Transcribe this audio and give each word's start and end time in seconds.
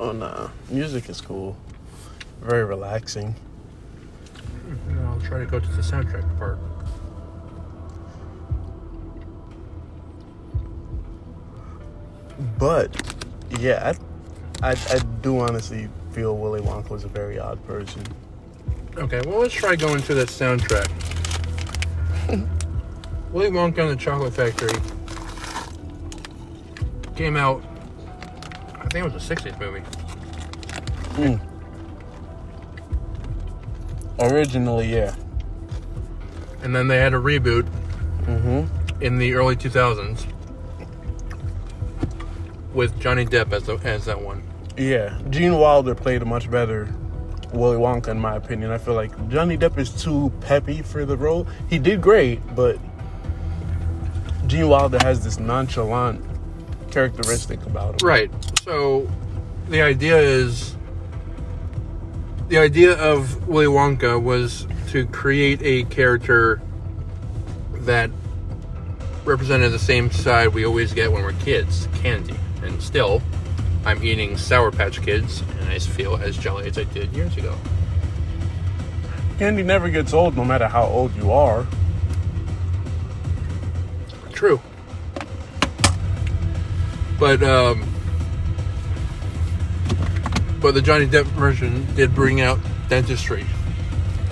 Oh 0.00 0.12
nah, 0.12 0.48
music 0.70 1.10
is 1.10 1.20
cool. 1.20 1.58
Very 2.40 2.64
relaxing. 2.64 3.34
I'll 5.06 5.20
try 5.20 5.40
to 5.40 5.44
go 5.44 5.60
to 5.60 5.66
the 5.72 5.82
soundtrack 5.82 6.38
part. 6.38 6.58
But 12.58 13.14
yeah, 13.58 13.92
I, 14.62 14.70
I, 14.70 14.76
I 14.90 14.98
do 15.20 15.38
honestly 15.40 15.90
feel 16.12 16.38
Willy 16.38 16.62
Wonka 16.62 16.88
was 16.88 17.04
a 17.04 17.08
very 17.08 17.38
odd 17.38 17.62
person. 17.66 18.02
Okay, 18.96 19.20
well, 19.26 19.40
let's 19.40 19.52
try 19.52 19.76
going 19.76 20.00
to 20.02 20.14
that 20.14 20.28
soundtrack. 20.28 20.88
Willy 23.32 23.50
Wonka 23.50 23.78
and 23.80 23.90
the 23.90 23.96
Chocolate 23.96 24.32
Factory 24.32 24.80
came 27.16 27.36
out, 27.36 27.62
think 28.90 29.06
it 29.06 29.12
was 29.12 29.30
a 29.30 29.34
60s 29.34 29.58
movie. 29.60 29.82
Originally, 34.18 34.92
yeah. 34.94 35.14
And 36.62 36.74
then 36.74 36.88
they 36.88 36.98
had 36.98 37.14
a 37.14 37.18
reboot 37.18 37.66
Mm-hmm. 38.26 39.02
in 39.02 39.18
the 39.18 39.34
early 39.34 39.56
2000s 39.56 40.26
with 42.74 43.00
Johnny 43.00 43.24
Depp 43.24 43.52
as, 43.52 43.64
the, 43.64 43.74
as 43.78 44.04
that 44.04 44.20
one. 44.20 44.42
Yeah, 44.76 45.18
Gene 45.30 45.56
Wilder 45.58 45.94
played 45.96 46.22
a 46.22 46.24
much 46.24 46.48
better 46.50 46.94
Willy 47.52 47.76
Wonka, 47.78 48.08
in 48.08 48.20
my 48.20 48.36
opinion. 48.36 48.70
I 48.70 48.78
feel 48.78 48.94
like 48.94 49.10
Johnny 49.30 49.56
Depp 49.58 49.78
is 49.78 49.90
too 49.90 50.30
peppy 50.42 50.82
for 50.82 51.04
the 51.04 51.16
role. 51.16 51.48
He 51.68 51.78
did 51.78 52.00
great, 52.00 52.40
but 52.54 52.78
Gene 54.46 54.68
Wilder 54.68 54.98
has 55.02 55.24
this 55.24 55.40
nonchalant 55.40 56.22
characteristic 56.90 57.64
about 57.66 58.00
him. 58.00 58.06
Right. 58.06 58.30
So 58.64 59.10
the 59.68 59.82
idea 59.82 60.18
is 60.18 60.76
the 62.48 62.58
idea 62.58 62.98
of 62.98 63.46
Willy 63.48 63.66
Wonka 63.66 64.20
was 64.20 64.66
to 64.88 65.06
create 65.06 65.60
a 65.62 65.84
character 65.84 66.60
that 67.72 68.10
represented 69.24 69.72
the 69.72 69.78
same 69.78 70.10
side 70.10 70.48
we 70.48 70.66
always 70.66 70.92
get 70.92 71.12
when 71.12 71.22
we're 71.22 71.32
kids, 71.34 71.88
candy. 72.02 72.34
And 72.62 72.82
still, 72.82 73.22
I'm 73.84 74.02
eating 74.02 74.36
Sour 74.36 74.72
Patch 74.72 75.00
Kids, 75.00 75.42
and 75.60 75.70
I 75.70 75.78
feel 75.78 76.16
as 76.16 76.36
jolly 76.36 76.66
as 76.66 76.76
I 76.76 76.84
did 76.84 77.12
years 77.14 77.36
ago. 77.36 77.56
Candy 79.38 79.62
never 79.62 79.88
gets 79.88 80.12
old, 80.12 80.36
no 80.36 80.44
matter 80.44 80.66
how 80.66 80.84
old 80.84 81.14
you 81.16 81.30
are. 81.32 81.66
But 87.20 87.42
um 87.42 87.86
but 90.60 90.74
the 90.74 90.82
Johnny 90.82 91.06
Depp 91.06 91.24
version 91.36 91.86
did 91.94 92.14
bring 92.14 92.40
out 92.40 92.58
dentistry. 92.88 93.46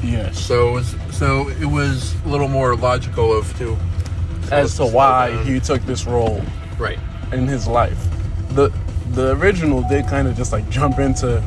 Yes. 0.03 0.39
So 0.39 0.69
it 0.69 0.73
was, 0.73 0.97
so 1.11 1.49
it 1.49 1.65
was 1.65 2.15
a 2.25 2.29
little 2.29 2.49
more 2.49 2.77
logical 2.77 3.37
of 3.37 3.57
to 3.59 3.77
As 4.51 4.77
to 4.77 4.87
why 4.87 5.31
down. 5.31 5.47
he 5.47 5.61
took 5.61 5.83
this 5.83 6.07
role 6.07 6.43
right. 6.79 6.99
in 7.33 7.47
his 7.47 7.67
life. 7.67 7.99
The 8.51 8.73
the 9.13 9.37
original 9.37 9.83
did 9.83 10.07
kind 10.07 10.29
of 10.29 10.37
just 10.37 10.53
like 10.53 10.69
jump 10.71 10.99
into 10.99 11.43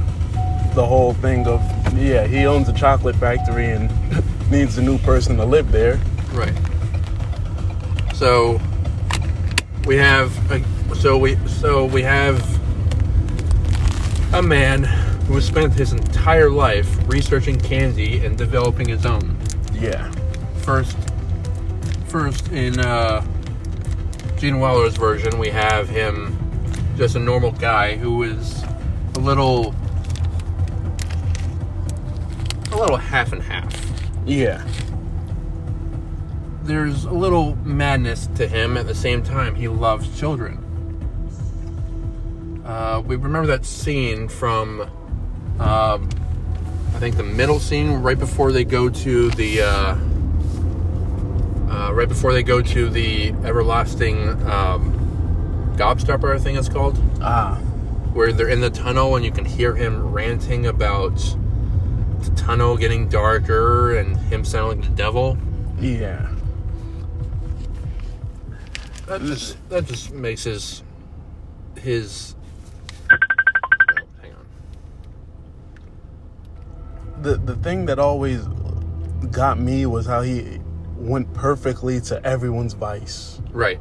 the 0.73 0.85
whole 0.85 1.13
thing 1.15 1.47
of 1.47 1.61
yeah, 1.97 2.25
he 2.25 2.45
owns 2.45 2.69
a 2.69 2.73
chocolate 2.73 3.15
factory 3.15 3.71
and 3.71 3.91
needs 4.51 4.77
a 4.77 4.81
new 4.81 4.97
person 4.99 5.37
to 5.37 5.45
live 5.45 5.71
there. 5.71 5.99
Right. 6.33 6.53
So 8.15 8.59
we 9.85 9.97
have 9.97 10.31
a, 10.51 10.63
so 10.95 11.17
we 11.17 11.35
so 11.47 11.85
we 11.85 12.01
have 12.03 12.39
a 14.33 14.41
man 14.41 14.83
who 15.25 15.35
has 15.35 15.45
spent 15.45 15.73
his 15.73 15.91
entire 15.93 16.49
life 16.49 16.97
researching 17.07 17.59
candy 17.59 18.25
and 18.25 18.37
developing 18.37 18.87
his 18.87 19.05
own. 19.05 19.37
Yeah. 19.73 20.11
First, 20.57 20.97
first 22.07 22.49
in 22.49 22.79
uh, 22.79 23.25
Gene 24.37 24.59
Wilder's 24.59 24.95
version, 24.95 25.37
we 25.37 25.49
have 25.49 25.89
him 25.89 26.37
just 26.97 27.15
a 27.15 27.19
normal 27.19 27.51
guy 27.51 27.95
who 27.97 28.23
is 28.23 28.63
a 29.15 29.19
little, 29.19 29.75
a 32.71 32.77
little 32.77 32.97
half 32.97 33.33
and 33.33 33.41
half. 33.41 33.73
Yeah. 34.25 34.65
There's 36.63 37.05
a 37.05 37.11
little 37.11 37.55
madness 37.57 38.27
to 38.35 38.47
him 38.47 38.77
at 38.77 38.87
the 38.87 38.95
same 38.95 39.23
time. 39.23 39.55
He 39.55 39.67
loves 39.67 40.17
children. 40.17 40.70
Uh, 42.71 43.01
we 43.05 43.17
remember 43.17 43.47
that 43.47 43.65
scene 43.65 44.29
from, 44.29 44.79
um, 45.59 46.07
I 46.95 46.99
think 46.99 47.17
the 47.17 47.23
middle 47.23 47.59
scene 47.59 47.95
right 47.95 48.17
before 48.17 48.53
they 48.53 48.63
go 48.63 48.87
to 48.87 49.29
the, 49.31 49.61
uh, 49.61 49.97
uh, 51.69 51.93
right 51.93 52.07
before 52.07 52.31
they 52.31 52.43
go 52.43 52.61
to 52.61 52.89
the 52.89 53.33
everlasting 53.43 54.29
um, 54.49 55.73
gobstopper, 55.75 56.33
I 56.33 56.39
think 56.39 56.57
it's 56.57 56.69
called, 56.69 56.97
Ah. 57.21 57.55
where 58.13 58.31
they're 58.31 58.47
in 58.47 58.61
the 58.61 58.69
tunnel 58.69 59.17
and 59.17 59.25
you 59.25 59.31
can 59.33 59.43
hear 59.43 59.75
him 59.75 60.09
ranting 60.09 60.65
about 60.65 61.17
the 62.21 62.31
tunnel 62.37 62.77
getting 62.77 63.09
darker 63.09 63.97
and 63.97 64.15
him 64.15 64.45
sounding 64.45 64.79
like 64.79 64.89
the 64.89 64.95
devil. 64.95 65.37
Yeah. 65.77 66.25
That 69.07 69.19
just 69.23 69.57
that 69.67 69.87
just 69.87 70.13
makes 70.13 70.45
his 70.45 70.83
his. 71.75 72.35
The 77.21 77.37
the 77.37 77.55
thing 77.57 77.85
that 77.85 77.99
always 77.99 78.43
got 79.29 79.59
me 79.59 79.85
was 79.85 80.05
how 80.05 80.21
he 80.21 80.59
went 80.95 81.31
perfectly 81.33 82.01
to 82.01 82.23
everyone's 82.25 82.73
vice. 82.73 83.41
Right. 83.51 83.79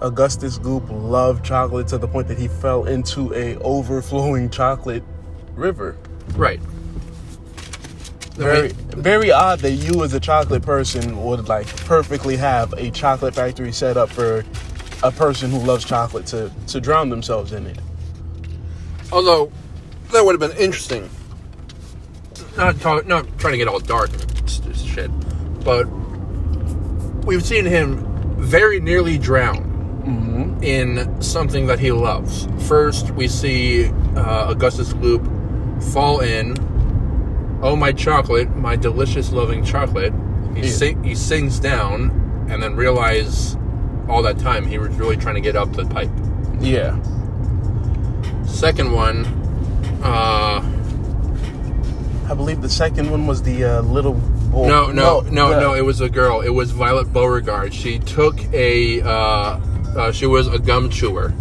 Augustus 0.00 0.58
Gloop 0.58 0.88
loved 0.90 1.44
chocolate 1.44 1.88
to 1.88 1.98
the 1.98 2.06
point 2.06 2.28
that 2.28 2.38
he 2.38 2.48
fell 2.48 2.84
into 2.84 3.34
a 3.34 3.56
overflowing 3.56 4.48
chocolate 4.48 5.02
river. 5.54 5.96
Right. 6.34 6.60
Very 8.36 8.68
very 8.68 9.32
odd 9.32 9.58
that 9.60 9.72
you 9.72 10.02
as 10.04 10.14
a 10.14 10.20
chocolate 10.20 10.62
person 10.62 11.22
would 11.24 11.48
like 11.48 11.66
perfectly 11.84 12.36
have 12.36 12.72
a 12.74 12.90
chocolate 12.90 13.34
factory 13.34 13.72
set 13.72 13.96
up 13.96 14.08
for 14.08 14.44
a 15.02 15.10
person 15.10 15.50
who 15.50 15.58
loves 15.58 15.84
chocolate 15.84 16.26
to 16.26 16.50
to 16.68 16.80
drown 16.80 17.08
themselves 17.08 17.52
in 17.52 17.66
it. 17.66 17.78
Although 19.10 19.50
that 20.12 20.24
would 20.24 20.40
have 20.40 20.50
been 20.50 20.58
interesting. 20.58 21.10
Not 22.58 22.80
talk, 22.80 23.06
not 23.06 23.24
trying 23.38 23.52
to 23.52 23.58
get 23.58 23.68
all 23.68 23.78
dark 23.78 24.10
and 24.12 24.76
shit, 24.76 25.10
but 25.64 25.84
we've 27.24 27.44
seen 27.44 27.64
him 27.64 28.04
very 28.36 28.80
nearly 28.80 29.16
drown 29.16 30.58
in 30.62 31.22
something 31.22 31.68
that 31.68 31.78
he 31.78 31.92
loves. 31.92 32.48
First, 32.66 33.12
we 33.12 33.28
see 33.28 33.86
uh, 34.16 34.46
Augustus 34.50 34.92
Gloop 34.92 35.22
fall 35.92 36.18
in. 36.20 36.56
Oh 37.62 37.76
my 37.76 37.92
chocolate, 37.92 38.50
my 38.56 38.74
delicious 38.74 39.30
loving 39.30 39.64
chocolate. 39.64 40.12
He 40.56 40.62
Yeah. 40.62 40.68
sing, 40.70 41.04
he 41.04 41.14
sings 41.14 41.60
down, 41.60 42.46
and 42.50 42.60
then 42.62 42.74
realize 42.74 43.56
all 44.08 44.22
that 44.22 44.38
time 44.38 44.66
he 44.66 44.78
was 44.78 44.88
really 44.96 45.16
trying 45.16 45.36
to 45.36 45.40
get 45.40 45.54
up 45.54 45.72
the 45.74 45.84
pipe. 45.84 46.10
Yeah. 46.60 46.96
Second 48.46 48.90
one, 48.92 49.26
uh, 50.02 50.60
I 52.30 52.34
believe 52.34 52.60
the 52.60 52.68
second 52.68 53.10
one 53.10 53.26
was 53.26 53.42
the 53.42 53.64
uh, 53.64 53.80
little 53.82 54.14
boy. 54.14 54.68
no, 54.68 54.90
no, 54.92 55.20
no, 55.20 55.50
the- 55.50 55.60
no, 55.60 55.74
It 55.74 55.80
was 55.82 56.00
a 56.00 56.08
girl. 56.08 56.40
It 56.42 56.50
was 56.50 56.70
Violet 56.72 57.12
Beauregarde. 57.12 57.72
She 57.72 57.98
took 57.98 58.38
a. 58.52 59.00
Uh, 59.02 59.08
uh, 59.96 60.12
she 60.12 60.26
was 60.26 60.46
a 60.48 60.58
gum 60.58 60.90
chewer. 60.90 61.32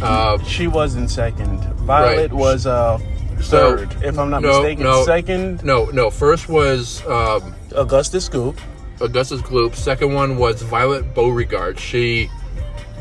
Uh, 0.00 0.38
She 0.44 0.66
was 0.68 0.94
in 0.94 1.08
second. 1.08 1.58
Violet 1.80 2.30
Right. 2.30 2.32
was 2.32 2.66
uh 2.66 2.98
So- 3.40 3.76
third, 3.76 3.96
if 4.04 4.18
I'm 4.18 4.30
not 4.30 4.42
no, 4.42 4.60
mistaken. 4.62 4.84
no. 4.84 5.04
Second, 5.04 5.64
no, 5.64 5.86
no. 5.86 6.10
First 6.10 6.48
was 6.48 7.04
um, 7.06 7.54
Augustus 7.74 8.28
Gloop. 8.28 8.56
Augustus 9.00 9.40
Gloop. 9.42 9.74
Second 9.74 10.14
one 10.14 10.36
was 10.36 10.62
Violet 10.62 11.12
Beauregarde. 11.14 11.78
She 11.80 12.30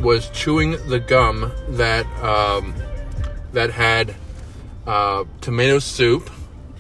was 0.02 0.30
chewing 0.30 0.72
the 0.90 1.00
gum 1.00 1.52
that 1.70 2.06
um, 2.24 2.74
that 3.54 3.70
had 3.70 4.16
uh, 4.88 5.26
tomato 5.42 5.78
soup, 5.78 6.30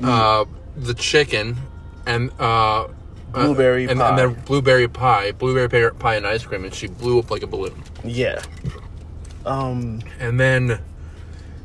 uh, 0.03 0.45
the 0.75 0.93
chicken, 0.93 1.57
and 2.05 2.31
uh, 2.39 2.87
Blueberry 3.31 3.87
uh, 3.87 3.91
and, 3.91 3.99
pie. 3.99 4.09
and 4.09 4.17
then 4.17 4.33
blueberry 4.45 4.87
pie, 4.87 5.31
blueberry 5.31 5.69
pie- 5.69 5.97
pie 5.97 6.15
and 6.15 6.27
ice 6.27 6.45
cream, 6.45 6.63
and 6.65 6.73
she 6.73 6.87
blew 6.87 7.19
up 7.19 7.31
like 7.31 7.43
a 7.43 7.47
balloon. 7.47 7.81
Yeah. 8.03 8.41
Um. 9.45 10.01
And 10.19 10.39
then 10.39 10.79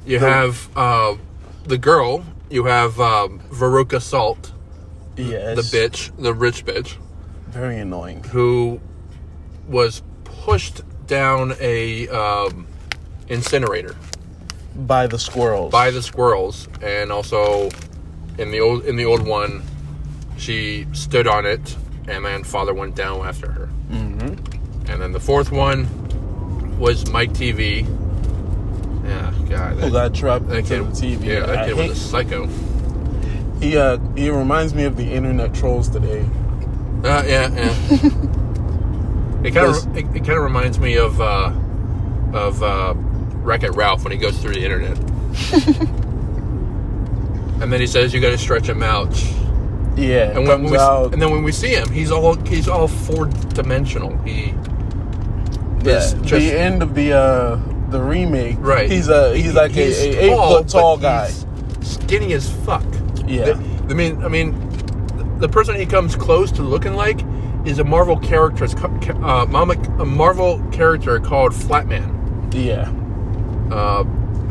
you 0.07 0.19
The- 0.19 0.29
have 0.31 0.69
uh, 0.77 1.17
the 1.65 1.79
girl. 1.79 2.25
You 2.49 2.65
have 2.65 3.01
um, 3.01 3.41
Veruca 3.51 4.01
Salt, 4.01 4.53
Yes. 5.17 5.57
the 5.57 5.77
bitch, 5.77 6.13
the 6.17 6.33
rich 6.33 6.65
bitch. 6.65 6.97
Very 7.49 7.79
annoying. 7.79 8.23
who 8.25 8.81
was 9.67 10.03
pushed 10.25 10.83
down 11.09 11.55
a 11.61 12.07
um, 12.09 12.67
incinerator 13.29 13.97
by 14.77 15.07
the 15.09 15.19
squirrels. 15.19 15.73
by 15.73 15.91
the 15.91 16.03
squirrels, 16.03 16.69
and 16.83 17.11
also 17.11 17.69
in 18.39 18.51
the 18.51 18.61
old 18.61 18.85
in 18.85 18.97
the 18.97 19.05
old 19.05 19.27
one, 19.27 19.63
she 20.37 20.87
stood 20.93 21.27
on 21.27 21.47
it, 21.47 21.77
and 22.09 22.25
then 22.25 22.45
father 22.45 22.75
went 22.75 22.95
down 22.95 23.27
after 23.27 23.51
her. 23.51 23.69
Mm-hmm. 23.91 24.91
And 24.91 25.03
then 25.03 25.13
the 25.13 25.21
fourth 25.21 25.51
one 25.51 25.89
was 26.79 27.11
Mike 27.11 27.33
TV. 27.33 27.87
Yeah, 29.05 29.33
God, 29.49 29.75
who 29.75 29.81
that, 29.91 29.93
got 29.93 30.15
trapped 30.15 30.49
that 30.49 30.71
into 30.71 30.91
kid, 31.01 31.21
TV. 31.21 31.25
yeah, 31.25 31.41
that 31.47 31.59
I 31.59 31.67
kid 31.69 31.77
hate- 31.77 31.89
was 31.89 31.99
a 31.99 32.09
psycho. 32.09 32.47
he 33.61 33.77
uh 33.77 33.99
he 34.17 34.31
reminds 34.31 34.75
me 34.75 34.85
of 34.85 34.97
the 34.97 35.05
internet 35.13 35.55
trolls 35.55 35.89
today. 35.89 36.25
Uh, 37.05 37.23
yeah, 37.27 37.49
yeah. 37.55 37.75
it 39.45 39.55
kind 39.55 39.69
of 39.69 39.97
it, 39.97 40.05
it 40.17 40.25
kind 40.25 40.31
of 40.39 40.43
reminds 40.43 40.79
me 40.81 40.97
of 40.97 41.21
uh, 41.21 41.53
of 42.33 42.63
uh, 42.63 42.95
Wreck 42.97 43.63
It 43.63 43.71
Ralph 43.77 44.03
when 44.03 44.13
he 44.13 44.19
goes 44.19 44.37
through 44.39 44.55
the 44.55 44.65
internet, 44.65 44.97
and 47.61 47.73
then 47.73 47.81
he 47.81 47.87
says 47.87 48.13
you 48.15 48.21
got 48.21 48.31
to 48.31 48.39
stretch 48.39 48.69
him 48.69 48.83
out. 48.83 49.09
Yeah, 49.97 50.31
And 50.37 50.47
when, 50.47 50.63
when 50.63 50.73
we, 50.73 50.79
out. 50.79 51.13
and 51.15 51.23
then 51.23 51.31
when 51.31 51.43
we 51.43 51.53
see 51.53 51.71
him, 51.75 51.91
he's 51.91 52.11
all 52.11 52.35
he's 52.47 52.69
all 52.69 52.87
four 52.87 53.27
dimensional. 53.55 54.17
He 54.19 54.53
yeah, 55.83 56.01
just 56.23 56.31
the 56.31 56.53
end 56.59 56.83
of 56.83 56.95
the 56.95 57.13
uh 57.13 57.57
the 57.91 58.01
remake. 58.03 58.57
right. 58.59 58.91
He's 58.91 59.09
a 59.09 59.35
he's 59.37 59.55
like 59.55 59.71
he's 59.71 59.99
a, 60.03 60.11
a 60.11 60.21
eight 60.33 60.37
foot 60.37 60.69
tall 60.69 60.97
guy. 60.99 61.31
skinny 61.81 62.33
as 62.35 62.51
fuck. 62.65 62.85
Yeah. 63.27 63.45
The- 63.53 63.77
I 63.89 63.95
mean, 63.95 64.23
I 64.25 64.29
mean, 64.29 64.53
the 65.39 65.49
person 65.49 65.77
he 65.77 65.87
comes 65.87 66.17
close 66.17 66.51
to 66.53 66.63
looking 66.63 66.95
like 66.95 67.21
is 67.65 67.79
a 67.79 67.85
Marvel 67.85 68.19
character, 68.19 68.65
uh, 69.25 69.47
a 69.47 70.05
Marvel 70.05 70.61
character 70.73 71.21
called 71.21 71.53
Flatman, 71.53 72.53
Yeah. 72.53 72.91
uh, 73.75 74.03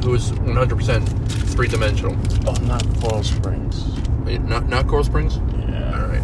who 0.05 0.13
is 0.13 0.31
100% 0.31 1.53
three 1.53 1.67
dimensional. 1.67 2.15
Oh, 2.47 2.53
not 2.65 2.83
Coral 2.99 3.23
Springs. 3.23 3.97
Not 4.25 4.67
not 4.67 4.87
Coral 4.87 5.03
Springs. 5.03 5.37
Yeah. 5.67 5.99
All 5.99 6.07
right. 6.07 6.21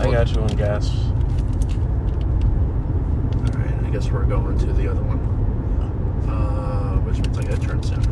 I 0.00 0.10
got 0.10 0.30
you 0.34 0.40
on 0.40 0.48
gas. 0.56 0.90
All 3.34 3.42
right, 3.60 3.84
I 3.84 3.90
guess 3.90 4.10
we're 4.10 4.24
going 4.24 4.58
to 4.58 4.72
the 4.72 4.88
other 4.90 5.02
one. 5.02 5.18
Uh, 6.28 6.96
which 7.00 7.18
means 7.18 7.38
I 7.38 7.42
gotta 7.42 7.60
turn 7.60 7.82
soon. 7.82 8.02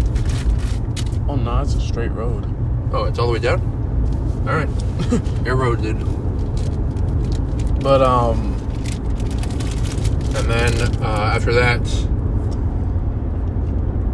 Oh 1.29 1.37
no, 1.37 1.61
it's 1.61 1.75
a 1.75 1.81
straight 1.81 2.13
road. 2.13 2.45
Oh, 2.93 3.05
it's 3.05 3.19
all 3.19 3.27
the 3.27 3.33
way 3.33 3.39
down? 3.39 3.61
All 4.47 4.55
right. 4.55 5.47
Air 5.47 5.57
road, 5.57 5.81
dude. 5.83 5.99
But 7.83 8.03
um, 8.03 8.55
And 10.37 10.51
then 10.51 11.03
uh, 11.03 11.33
after 11.35 11.53
that, 11.55 11.81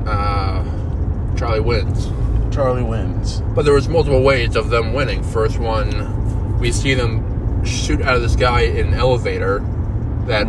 uh, 0.07 0.63
Charlie 1.41 1.61
wins. 1.61 2.07
Charlie 2.55 2.83
wins. 2.83 3.41
But 3.55 3.65
there 3.65 3.73
was 3.73 3.89
multiple 3.89 4.23
ways 4.23 4.57
of 4.57 4.69
them 4.69 4.93
winning. 4.93 5.23
First 5.23 5.59
one, 5.59 6.59
we 6.59 6.71
see 6.71 6.93
them 6.93 7.65
shoot 7.65 8.03
out 8.03 8.17
of 8.17 8.21
this 8.23 8.37
guy 8.37 8.61
in 8.61 8.89
an 8.89 8.95
elevator 8.95 9.61
that 10.27 10.47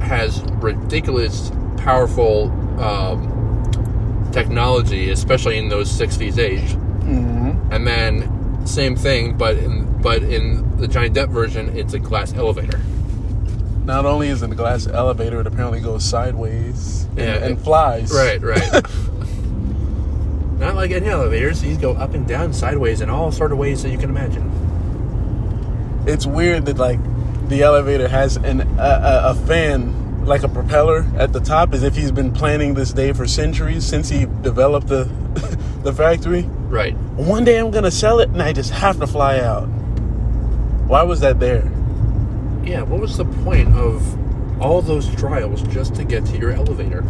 has 0.00 0.40
ridiculous, 0.62 1.50
powerful 1.78 2.50
um, 2.80 4.30
technology, 4.32 5.10
especially 5.10 5.58
in 5.58 5.68
those 5.68 5.90
'60s 5.90 6.38
age. 6.38 6.70
Mm-hmm. 6.70 7.72
And 7.72 7.84
then 7.86 8.64
same 8.66 8.94
thing, 8.94 9.36
but 9.36 9.56
in 9.56 10.00
but 10.00 10.22
in 10.22 10.76
the 10.76 10.86
Johnny 10.86 11.10
Depp 11.10 11.30
version, 11.30 11.76
it's 11.76 11.94
a 11.94 11.98
glass 11.98 12.32
elevator. 12.34 12.78
Not 13.84 14.04
only 14.04 14.28
is 14.28 14.42
it 14.42 14.52
a 14.52 14.54
glass 14.54 14.86
elevator, 14.86 15.40
it 15.40 15.46
apparently 15.48 15.80
goes 15.80 16.04
sideways 16.04 17.04
and, 17.10 17.18
Yeah, 17.18 17.34
and 17.44 17.58
it- 17.58 17.64
flies. 17.64 18.12
Right, 18.12 18.40
right. 18.40 18.84
Like 20.78 20.92
any 20.92 21.08
elevators; 21.08 21.60
these 21.60 21.76
go 21.76 21.94
up 21.94 22.14
and 22.14 22.24
down, 22.24 22.52
sideways, 22.52 23.00
in 23.00 23.10
all 23.10 23.32
sort 23.32 23.50
of 23.50 23.58
ways 23.58 23.82
that 23.82 23.90
you 23.90 23.98
can 23.98 24.10
imagine. 24.10 24.48
It's 26.06 26.24
weird 26.24 26.66
that 26.66 26.78
like 26.78 27.00
the 27.48 27.64
elevator 27.64 28.06
has 28.06 28.36
an 28.36 28.60
a 28.78 29.34
fan 29.48 30.24
like 30.24 30.44
a 30.44 30.48
propeller 30.48 31.04
at 31.16 31.32
the 31.32 31.40
top, 31.40 31.74
as 31.74 31.82
if 31.82 31.96
he's 31.96 32.12
been 32.12 32.30
planning 32.30 32.74
this 32.74 32.92
day 32.92 33.12
for 33.12 33.26
centuries 33.26 33.84
since 33.84 34.08
he 34.08 34.26
developed 34.42 34.86
the 34.86 35.02
the 35.82 35.92
factory. 35.92 36.42
Right. 36.68 36.96
One 37.16 37.42
day 37.42 37.58
I'm 37.58 37.72
gonna 37.72 37.90
sell 37.90 38.20
it, 38.20 38.28
and 38.28 38.40
I 38.40 38.52
just 38.52 38.70
have 38.70 39.00
to 39.00 39.06
fly 39.08 39.40
out. 39.40 39.64
Why 40.86 41.02
was 41.02 41.18
that 41.18 41.40
there? 41.40 41.64
Yeah. 42.62 42.82
What 42.82 43.00
was 43.00 43.16
the 43.16 43.24
point 43.24 43.74
of 43.74 44.62
all 44.62 44.80
those 44.80 45.12
trials 45.16 45.60
just 45.74 45.96
to 45.96 46.04
get 46.04 46.24
to 46.26 46.38
your 46.38 46.52
elevator? 46.52 47.04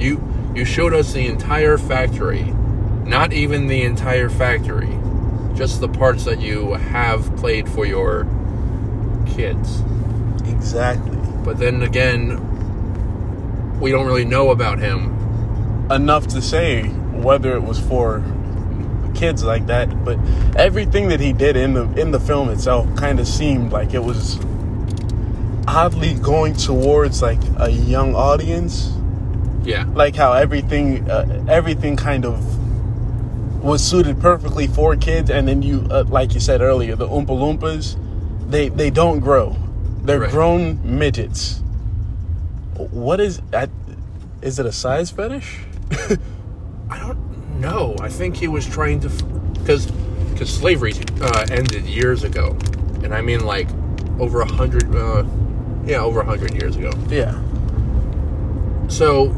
You 0.00 0.16
you 0.56 0.64
showed 0.64 0.94
us 0.94 1.12
the 1.12 1.26
entire 1.26 1.76
factory, 1.76 2.44
not 3.04 3.32
even 3.34 3.66
the 3.66 3.82
entire 3.82 4.30
factory, 4.30 4.98
just 5.54 5.80
the 5.80 5.88
parts 5.88 6.24
that 6.24 6.40
you 6.40 6.72
have 6.72 7.36
played 7.36 7.68
for 7.68 7.84
your 7.84 8.26
kids. 9.26 9.82
Exactly. 10.46 11.18
But 11.44 11.58
then 11.58 11.82
again, 11.82 12.40
we 13.78 13.90
don't 13.90 14.06
really 14.06 14.24
know 14.24 14.50
about 14.50 14.78
him. 14.78 15.12
enough 15.90 16.26
to 16.26 16.42
say 16.42 16.88
whether 16.88 17.54
it 17.54 17.62
was 17.62 17.78
for 17.78 18.22
kids 19.14 19.44
like 19.44 19.66
that, 19.66 20.04
but 20.04 20.18
everything 20.56 21.08
that 21.08 21.20
he 21.20 21.32
did 21.32 21.56
in 21.56 21.74
the 21.74 21.84
in 22.00 22.10
the 22.10 22.20
film 22.20 22.48
itself 22.50 22.86
kind 22.96 23.20
of 23.20 23.28
seemed 23.28 23.72
like 23.72 23.94
it 23.94 24.02
was 24.02 24.38
oddly 25.68 26.14
going 26.14 26.54
towards 26.54 27.22
like 27.22 27.38
a 27.58 27.70
young 27.70 28.14
audience, 28.14 28.92
Yeah. 29.66 29.84
like 29.94 30.14
how 30.16 30.32
everything 30.32 31.10
uh, 31.10 31.44
everything 31.48 31.96
kind 31.96 32.24
of 32.24 32.38
was 33.62 33.82
suited 33.82 34.20
perfectly 34.20 34.66
for 34.68 34.94
kids, 34.96 35.28
and 35.28 35.46
then 35.48 35.60
you 35.62 35.86
uh, 35.90 36.04
like 36.08 36.34
you 36.34 36.40
said 36.40 36.60
earlier, 36.60 36.94
the 36.94 37.08
Oompa 37.08 37.26
Loompas, 37.28 37.96
they 38.48 38.68
they 38.68 38.90
don't 38.90 39.18
grow, 39.20 39.56
they're 40.02 40.20
Right. 40.20 40.30
grown 40.30 40.78
midgets. 40.98 41.60
What 42.76 43.20
is 43.20 43.40
that? 43.50 43.70
Is 44.42 44.58
it 44.60 44.66
a 44.66 44.72
size 44.72 45.10
fetish? 45.10 45.58
I 46.90 46.98
don't 47.00 47.60
know. 47.60 47.96
I 48.00 48.08
think 48.08 48.36
he 48.36 48.46
was 48.48 48.66
trying 48.66 49.00
to, 49.00 49.08
because 49.54 49.86
because 50.32 50.48
slavery 50.54 50.92
uh, 51.20 51.46
ended 51.50 51.84
years 51.86 52.22
ago, 52.22 52.56
and 53.02 53.12
I 53.14 53.20
mean 53.22 53.44
like 53.44 53.68
over 54.20 54.42
a 54.42 54.46
hundred, 54.46 54.94
uh, 54.94 55.24
yeah, 55.84 55.98
over 56.00 56.20
a 56.20 56.24
hundred 56.24 56.54
years 56.54 56.76
ago. 56.76 56.92
Yeah. 57.08 57.34
So 58.88 59.30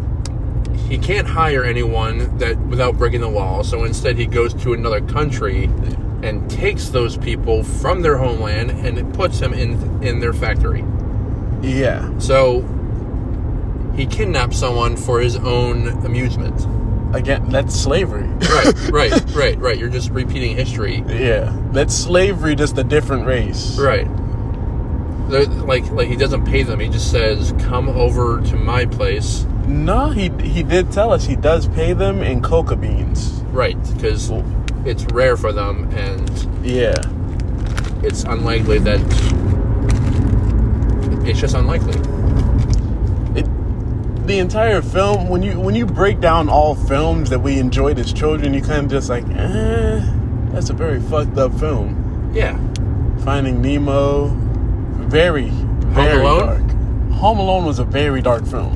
he 0.88 0.98
can't 0.98 1.26
hire 1.26 1.64
anyone 1.64 2.38
that 2.38 2.58
without 2.58 2.96
breaking 2.96 3.20
the 3.20 3.28
law. 3.28 3.62
So 3.62 3.84
instead, 3.84 4.16
he 4.16 4.26
goes 4.26 4.54
to 4.54 4.72
another 4.72 5.00
country 5.02 5.64
and 6.22 6.50
takes 6.50 6.88
those 6.88 7.16
people 7.16 7.62
from 7.62 8.02
their 8.02 8.16
homeland 8.16 8.70
and 8.70 8.98
it 8.98 9.12
puts 9.12 9.38
them 9.38 9.52
in 9.52 10.02
in 10.02 10.18
their 10.20 10.32
factory. 10.32 10.84
Yeah. 11.62 12.16
So 12.18 12.62
he 13.96 14.06
kidnaps 14.06 14.56
someone 14.58 14.96
for 14.96 15.20
his 15.20 15.36
own 15.36 15.88
amusement. 16.04 16.66
Again, 17.14 17.48
that's 17.48 17.74
slavery. 17.74 18.26
Right, 18.26 18.90
right, 18.90 19.30
right, 19.34 19.58
right. 19.58 19.78
You're 19.78 19.88
just 19.88 20.10
repeating 20.10 20.56
history. 20.56 21.02
yeah. 21.08 21.56
That's 21.72 21.94
slavery, 21.94 22.54
just 22.54 22.76
a 22.78 22.84
different 22.84 23.26
race. 23.26 23.78
Right. 23.78 24.06
They're- 25.30 25.46
Like, 25.46 25.90
like 25.90 26.08
he 26.08 26.16
doesn't 26.16 26.44
pay 26.46 26.62
them. 26.62 26.80
He 26.80 26.88
just 26.88 27.10
says, 27.10 27.52
"Come 27.60 27.88
over 27.88 28.40
to 28.40 28.56
my 28.56 28.86
place." 28.86 29.46
No, 29.68 30.08
he 30.10 30.30
he 30.42 30.62
did 30.62 30.90
tell 30.90 31.12
us 31.12 31.26
he 31.26 31.36
does 31.36 31.68
pay 31.68 31.92
them 31.92 32.22
in 32.22 32.40
coca 32.42 32.74
beans. 32.74 33.42
Right, 33.52 33.76
because 33.94 34.30
it's 34.84 35.04
rare 35.12 35.36
for 35.36 35.52
them, 35.52 35.88
and 35.94 36.30
Yeah. 36.64 36.94
it's 38.02 38.24
unlikely 38.24 38.78
that 38.80 39.00
it's 41.26 41.40
just 41.40 41.54
unlikely. 41.54 41.98
It 43.38 43.46
the 44.26 44.38
entire 44.38 44.80
film 44.82 45.28
when 45.28 45.42
you 45.42 45.60
when 45.60 45.74
you 45.74 45.84
break 45.86 46.20
down 46.20 46.48
all 46.48 46.74
films 46.74 47.28
that 47.30 47.40
we 47.40 47.58
enjoyed 47.58 47.98
as 47.98 48.12
children, 48.12 48.54
you 48.54 48.62
kind 48.62 48.84
of 48.86 48.90
just 48.90 49.10
like, 49.10 49.24
eh, 49.30 50.00
that's 50.52 50.70
a 50.70 50.74
very 50.74 51.00
fucked 51.00 51.36
up 51.36 51.52
film. 51.58 52.30
Yeah, 52.34 52.56
Finding 53.24 53.60
Nemo, 53.60 54.28
very 55.08 55.50
very 55.50 56.20
Alone? 56.22 56.46
dark. 56.46 57.12
Home 57.18 57.38
Alone 57.38 57.64
was 57.66 57.78
a 57.78 57.84
very 57.84 58.22
dark 58.22 58.46
film. 58.46 58.74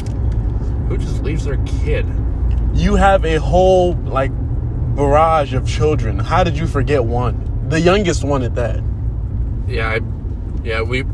Who 0.89 0.99
just 0.99 1.23
leaves 1.23 1.45
their 1.45 1.59
kid? 1.65 2.07
you 2.75 2.97
have 2.97 3.25
a 3.25 3.37
whole 3.37 3.95
like 3.95 4.31
barrage 4.97 5.55
of 5.55 5.67
children. 5.67 6.19
How 6.19 6.45
did 6.45 6.57
you 6.57 6.67
forget 6.67 7.05
one? 7.05 7.69
The 7.69 7.81
youngest 7.81 8.25
one 8.25 8.43
at 8.43 8.55
that. 8.57 8.83
Yeah, 9.67 9.89
I, 9.89 10.01
yeah. 10.63 10.83
We, 10.83 11.05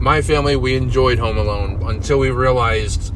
my 0.00 0.22
family, 0.22 0.56
we 0.56 0.76
enjoyed 0.76 1.18
Home 1.18 1.36
Alone 1.36 1.82
until 1.88 2.18
we 2.18 2.30
realized 2.30 3.12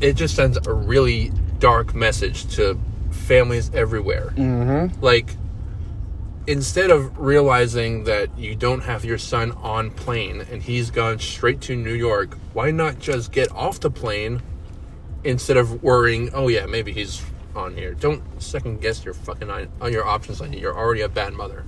it 0.00 0.14
just 0.14 0.34
sends 0.34 0.58
a 0.66 0.72
really 0.72 1.32
dark 1.58 1.94
message 1.94 2.46
to 2.56 2.78
families 3.10 3.70
everywhere. 3.74 4.32
Mm-hmm. 4.36 5.02
like 5.02 5.36
instead 6.46 6.92
of 6.92 7.18
realizing 7.18 8.04
that 8.04 8.38
you 8.38 8.54
don't 8.54 8.82
have 8.82 9.04
your 9.04 9.18
son 9.18 9.50
on 9.50 9.90
plane 9.90 10.46
and 10.48 10.62
he's 10.62 10.92
gone 10.92 11.18
straight 11.18 11.60
to 11.62 11.74
New 11.74 11.92
York, 11.92 12.38
why 12.52 12.70
not 12.70 13.00
just 13.00 13.32
get 13.32 13.50
off 13.50 13.80
the 13.80 13.90
plane 13.90 14.40
instead 15.24 15.56
of 15.56 15.82
worrying, 15.82 16.30
oh 16.34 16.48
yeah, 16.48 16.66
maybe 16.66 16.92
he's 16.92 17.22
on 17.54 17.74
here. 17.74 17.94
Don't 17.94 18.22
second 18.42 18.80
guess 18.80 19.04
your 19.04 19.14
fucking 19.14 19.50
on, 19.50 19.68
on 19.80 19.92
your 19.92 20.06
options 20.06 20.40
on 20.40 20.52
You're 20.52 20.76
already 20.76 21.00
a 21.02 21.08
bad 21.08 21.32
mother. 21.32 21.64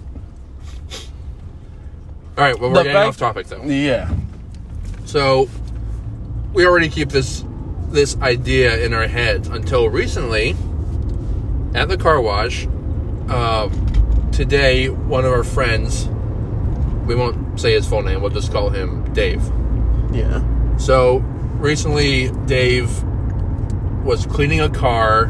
All 2.36 2.44
right, 2.44 2.58
well 2.58 2.70
we're 2.70 2.76
The 2.78 2.82
getting 2.84 2.92
fact- 2.92 3.08
off 3.08 3.16
topic 3.18 3.46
though. 3.48 3.62
Yeah. 3.64 4.12
So 5.06 5.48
we 6.52 6.66
already 6.66 6.88
keep 6.88 7.08
this 7.08 7.44
this 7.88 8.16
idea 8.18 8.84
in 8.84 8.92
our 8.92 9.06
heads 9.08 9.48
until 9.48 9.88
recently 9.88 10.54
at 11.74 11.88
the 11.88 11.96
car 11.96 12.20
wash. 12.20 12.66
Uh, 13.28 13.68
today, 14.32 14.88
one 14.88 15.24
of 15.24 15.32
our 15.32 15.42
friends, 15.44 16.06
we 17.06 17.14
won't 17.14 17.58
say 17.58 17.72
his 17.72 17.86
full 17.86 18.02
name. 18.02 18.20
We'll 18.20 18.30
just 18.30 18.52
call 18.52 18.68
him 18.70 19.10
Dave. 19.14 19.42
Yeah. 20.12 20.42
So 20.76 21.18
recently, 21.58 22.30
Dave 22.46 22.88
was 24.04 24.26
cleaning 24.26 24.60
a 24.60 24.68
car, 24.70 25.26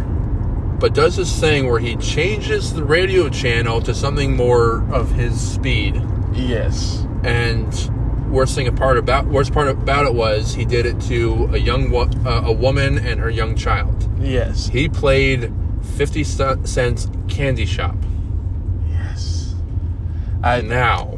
but 0.78 0.94
does 0.94 1.16
this 1.16 1.38
thing 1.40 1.68
where 1.68 1.80
he 1.80 1.96
changes 1.96 2.72
the 2.72 2.84
radio 2.84 3.28
channel 3.28 3.80
to 3.82 3.94
something 3.94 4.36
more 4.36 4.82
of 4.92 5.10
his 5.12 5.40
speed. 5.40 6.00
Yes. 6.32 7.04
And 7.24 7.66
worst 8.30 8.54
thing 8.54 8.68
apart 8.68 8.98
about 8.98 9.26
worst 9.26 9.52
part 9.52 9.68
about 9.68 10.06
it 10.06 10.14
was 10.14 10.54
he 10.54 10.64
did 10.64 10.84
it 10.86 11.00
to 11.00 11.48
a 11.52 11.58
young 11.58 11.90
wo- 11.90 12.10
uh, 12.26 12.42
a 12.44 12.52
woman 12.52 12.98
and 12.98 13.18
her 13.20 13.30
young 13.30 13.56
child. 13.56 14.08
Yes. 14.20 14.68
He 14.68 14.88
played 14.88 15.52
Fifty 15.96 16.22
Cent's 16.22 17.08
Candy 17.28 17.66
Shop. 17.66 17.96
Yes. 18.88 19.54
I 20.42 20.60
Now, 20.60 21.17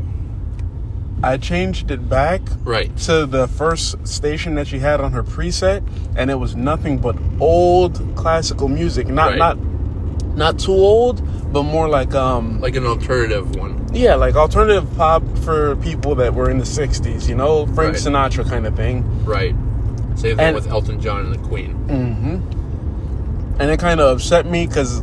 I 1.22 1.36
changed 1.36 1.90
it 1.90 2.08
back 2.08 2.40
right? 2.64 2.94
to 2.98 3.26
the 3.26 3.46
first 3.46 4.06
station 4.06 4.54
that 4.54 4.66
she 4.66 4.78
had 4.78 5.00
on 5.00 5.12
her 5.12 5.22
preset, 5.22 5.82
and 6.16 6.30
it 6.30 6.36
was 6.36 6.56
nothing 6.56 6.98
but 6.98 7.16
old 7.40 8.00
classical 8.16 8.68
music. 8.68 9.06
Not 9.06 9.30
Right. 9.30 9.38
not 9.38 9.58
not 10.36 10.58
too 10.58 10.72
old, 10.72 11.20
but 11.52 11.64
more 11.64 11.88
like 11.88 12.14
um 12.14 12.60
Like 12.60 12.76
an 12.76 12.86
alternative 12.86 13.54
one, 13.56 13.84
yeah, 13.92 14.14
like 14.14 14.34
alternative 14.36 14.86
pop 14.96 15.22
for 15.38 15.76
people 15.76 16.14
that 16.14 16.32
were 16.34 16.48
in 16.48 16.56
the 16.58 16.64
'60s. 16.64 17.28
You 17.28 17.34
know, 17.34 17.66
Frank 17.66 17.94
Right. 17.94 18.02
Sinatra 18.02 18.48
kind 18.48 18.66
of 18.66 18.74
thing. 18.74 19.04
right? 19.24 19.54
Same 20.14 20.36
thing 20.36 20.46
And- 20.46 20.54
with 20.54 20.68
Elton 20.68 21.00
John 21.00 21.26
and 21.26 21.34
the 21.34 21.38
Queen. 21.38 21.74
And 23.58 23.70
it 23.70 23.78
kind 23.78 24.00
of 24.00 24.16
upset 24.16 24.46
me 24.46 24.66
because 24.66 25.02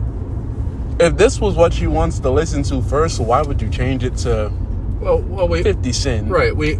if 1.00 1.16
this 1.18 1.40
was 1.40 1.56
what 1.56 1.74
she 1.74 1.86
wants 1.86 2.18
to 2.20 2.30
listen 2.32 2.64
to 2.64 2.82
first, 2.82 3.20
why 3.20 3.42
would 3.44 3.62
you 3.62 3.70
change 3.70 4.04
it 4.04 4.18
to 4.18 4.52
Well, 5.00 5.20
well, 5.22 5.48
we 5.48 5.64
50 5.64 5.92
Cent? 5.94 6.30
Right. 6.30 6.56
We 6.56 6.76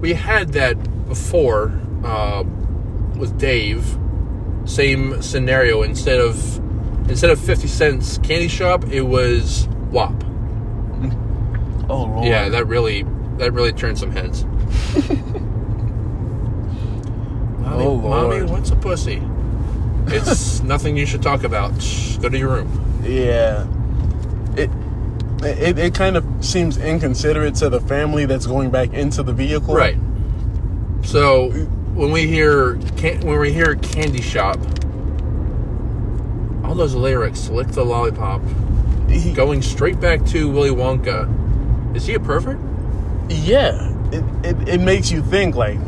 we 0.00 0.12
had 0.14 0.50
that 0.54 0.76
before 1.08 1.72
uh, 2.04 2.42
with 3.16 3.38
Dave. 3.38 3.98
Same 4.64 5.20
scenario. 5.22 5.82
Instead 5.82 6.20
of 6.20 6.58
instead 7.10 7.30
of 7.30 7.40
fifty 7.40 7.68
cents 7.68 8.18
candy 8.18 8.48
shop, 8.48 8.84
it 8.90 9.02
was 9.02 9.68
WAP. 9.90 10.12
Oh 11.88 12.04
Lord. 12.04 12.24
Yeah, 12.24 12.48
that 12.50 12.66
really 12.68 13.04
that 13.38 13.52
really 13.52 13.72
turned 13.72 13.98
some 13.98 14.12
heads. 14.12 14.44
mommy, 17.58 17.84
Oh, 17.84 17.96
mommy, 17.96 18.42
what's 18.44 18.70
a 18.70 18.76
pussy? 18.76 19.20
It's 20.06 20.60
nothing 20.62 20.96
you 20.96 21.04
should 21.04 21.20
talk 21.22 21.42
about. 21.42 21.72
Go 22.20 22.28
to 22.28 22.38
your 22.38 22.50
room. 22.50 23.02
Yeah. 23.02 23.66
It, 25.42 25.78
it 25.78 25.94
kind 25.94 26.16
of 26.16 26.24
seems 26.44 26.76
inconsiderate 26.76 27.54
to 27.56 27.68
the 27.70 27.80
family 27.80 28.26
that's 28.26 28.46
going 28.46 28.70
back 28.70 28.92
into 28.92 29.22
the 29.22 29.32
vehicle. 29.32 29.74
Right. 29.74 29.96
So 31.02 31.50
when 31.94 32.10
we 32.12 32.26
hear 32.26 32.74
can, 32.96 33.20
when 33.20 33.38
we 33.40 33.52
hear 33.52 33.74
candy 33.76 34.20
shop, 34.22 34.58
all 36.64 36.74
those 36.74 36.94
lyrics, 36.94 37.48
lick 37.48 37.68
the 37.68 37.84
lollipop, 37.84 38.42
He- 39.08 39.32
going 39.32 39.62
straight 39.62 39.98
back 40.00 40.24
to 40.26 40.48
Willy 40.50 40.70
Wonka. 40.70 41.26
Is 41.96 42.06
he 42.06 42.14
a 42.14 42.20
pervert? 42.20 42.58
yeah. 43.28 43.88
It, 44.12 44.24
it 44.44 44.68
it 44.68 44.80
makes 44.80 45.10
you 45.12 45.22
think 45.22 45.54
like 45.54 45.78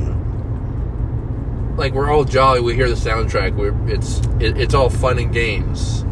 Like 1.77 1.93
we're 1.93 2.11
all 2.11 2.25
jolly. 2.25 2.61
We 2.61 2.75
hear 2.75 2.89
the 2.89 2.95
soundtrack. 2.95 3.55
We're 3.57 3.75
it's 3.93 4.21
it, 4.41 4.57
it's 4.59 4.75
all 4.75 4.89
fun 4.91 5.19
and 5.19 5.33
games. 5.33 6.05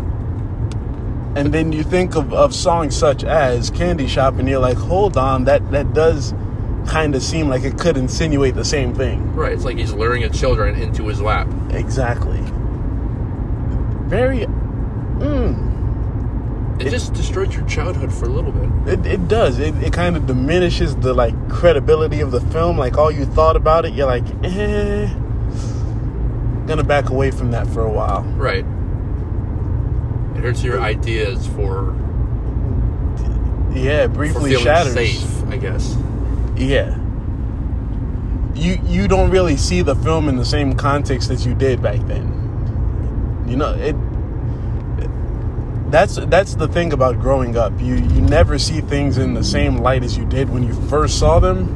And 1.37 1.53
then 1.53 1.73
you 1.73 1.83
think 1.83 2.17
of, 2.17 2.33
of 2.33 2.55
songs 2.55 2.97
such 2.97 3.23
as 3.25 3.71
Candy 3.71 4.09
Shop 4.09 4.39
and 4.39 4.49
you're 4.49 4.59
like, 4.61 4.77
hold 4.77 5.17
on, 5.17 5.45
that 5.45 5.71
that 5.71 5.93
does 5.95 6.35
kind 6.87 7.15
of 7.15 7.23
seem 7.23 7.49
like 7.49 7.63
it 7.63 7.79
could 7.79 7.97
insinuate 7.97 8.55
the 8.55 8.65
same 8.65 8.95
thing. 8.95 9.33
Right. 9.35 9.53
It's 9.53 9.65
like 9.65 9.77
he's 9.77 9.93
luring 9.93 10.25
a 10.25 10.29
children 10.29 10.75
into 10.75 11.07
his 11.07 11.21
lap. 11.21 11.47
Exactly. 11.71 12.41
Very 14.09 14.41
mm, 15.21 16.81
It, 16.81 16.91
just 16.91 17.13
destroys 17.15 17.55
your 17.55 17.65
childhood 17.67 18.13
for 18.13 18.25
a 18.25 18.29
little 18.29 18.51
bit. 18.51 18.99
It, 18.99 19.07
it 19.07 19.29
does. 19.29 19.61
It, 19.61 19.77
it 19.77 19.93
kind 19.93 20.17
of 20.17 20.27
diminishes 20.27 20.97
the 20.97 21.15
like 21.15 21.35
credibility 21.49 22.21
of 22.21 22.33
the 22.33 22.41
film. 22.41 22.77
Like 22.77 22.99
all 22.99 23.13
you 23.13 23.25
thought 23.25 23.55
about 23.55 23.85
it, 23.85 23.93
you're 23.95 24.07
like, 24.07 24.25
eh. 24.43 25.09
Gonna 26.67 26.83
back 26.85 27.11
away 27.11 27.31
from 27.31 27.53
that 27.53 27.67
for 27.69 27.85
a 27.85 27.91
while. 27.91 28.23
Right. 28.37 28.65
Hurts 30.41 30.63
your 30.63 30.81
ideas 30.81 31.47
for 31.49 31.95
Yeah, 33.75 34.05
for 34.07 34.09
briefly 34.15 34.51
feeling 34.51 34.65
shatters. 34.65 34.95
safe. 34.95 35.45
I 35.49 35.57
guess. 35.57 35.97
Yeah. 36.57 36.97
You 38.55 38.79
you 38.85 39.09
don't 39.09 39.31
really 39.31 39.57
see 39.57 39.83
the 39.83 39.95
film 39.97 40.29
in 40.29 40.37
the 40.37 40.45
same 40.45 40.75
context 40.75 41.29
that 41.29 41.45
you 41.47 41.55
did 41.55 41.83
back 41.83 42.01
then. 42.07 43.45
You 43.47 43.57
know 43.57 43.75
it. 43.75 43.97
That's 45.91 46.17
that's 46.27 46.55
the 46.55 46.69
thing 46.69 46.93
about 46.93 47.19
growing 47.21 47.57
up. 47.57 47.73
You 47.81 47.97
you 47.97 48.21
never 48.21 48.59
see 48.59 48.81
things 48.81 49.19
in 49.19 49.35
the 49.35 49.43
same 49.45 49.79
light 49.79 50.03
as 50.05 50.17
you 50.17 50.25
did 50.25 50.49
when 50.49 50.63
you 50.63 50.73
first 50.89 51.19
saw 51.19 51.41
them. 51.41 51.67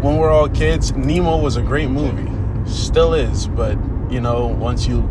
When 0.00 0.16
we're 0.18 0.30
all 0.30 0.48
kids, 0.48 0.92
Nemo 0.92 1.38
was 1.38 1.56
a 1.56 1.62
great 1.62 1.88
movie, 1.88 2.30
still 2.70 3.14
is. 3.14 3.46
But 3.46 3.78
you 4.10 4.20
know, 4.20 4.46
once 4.46 4.86
you 4.86 5.02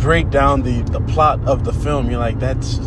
break 0.00 0.30
down 0.30 0.62
the 0.62 0.82
the 0.82 1.00
plot 1.00 1.40
of 1.46 1.64
the 1.64 1.72
film, 1.72 2.10
you're 2.10 2.18
like, 2.20 2.38
that's 2.38 2.78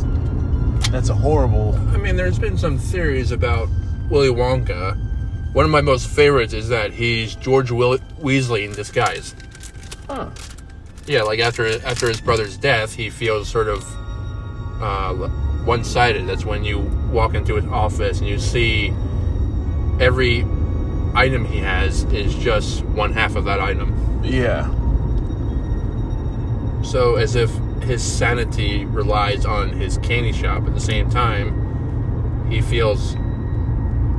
that's 0.90 1.10
a 1.10 1.16
horrible. 1.16 1.76
I 1.94 1.98
mean, 1.98 2.16
there's 2.16 2.40
been 2.40 2.58
some 2.58 2.78
theories 2.78 3.32
about 3.32 3.70
Willy 4.10 4.30
Wonka. 4.30 4.98
One 5.54 5.66
of 5.66 5.72
my 5.72 5.82
most 5.82 6.08
favorites 6.08 6.54
is 6.54 6.70
that 6.70 6.92
he's 6.94 7.36
George 7.36 7.72
Will- 7.72 8.00
Weasley 8.20 8.66
in 8.66 8.74
disguise. 8.74 9.36
Huh. 10.08 10.30
Yeah, 11.06 11.24
like 11.24 11.40
after 11.40 11.66
after 11.86 12.08
his 12.08 12.22
brother's 12.22 12.58
death, 12.58 12.94
he 12.94 13.10
feels 13.10 13.48
sort 13.50 13.68
of 13.68 13.84
uh, 14.82 15.14
one-sided. 15.66 16.28
That's 16.28 16.46
when 16.46 16.64
you 16.64 16.80
walk 17.12 17.34
into 17.36 17.56
his 17.56 17.66
office 17.66 18.20
and 18.20 18.28
you 18.28 18.40
see 18.40 18.90
every 20.00 20.46
item 21.16 21.46
he 21.46 21.60
has 21.60 22.04
is 22.06 22.34
just 22.36 22.84
one 22.86 23.14
half 23.14 23.36
of 23.36 23.46
that 23.46 23.60
item. 23.60 24.22
Yeah. 24.24 24.74
So 26.94 27.16
as 27.16 27.34
if 27.36 27.50
his 27.82 28.04
sanity 28.04 28.86
relies 28.86 29.48
on 29.48 29.70
his 29.70 29.98
candy 29.98 30.32
shop. 30.32 30.68
At 30.68 30.76
the 30.76 30.80
same 30.80 31.10
time, 31.10 32.46
he 32.52 32.62
feels 32.62 33.16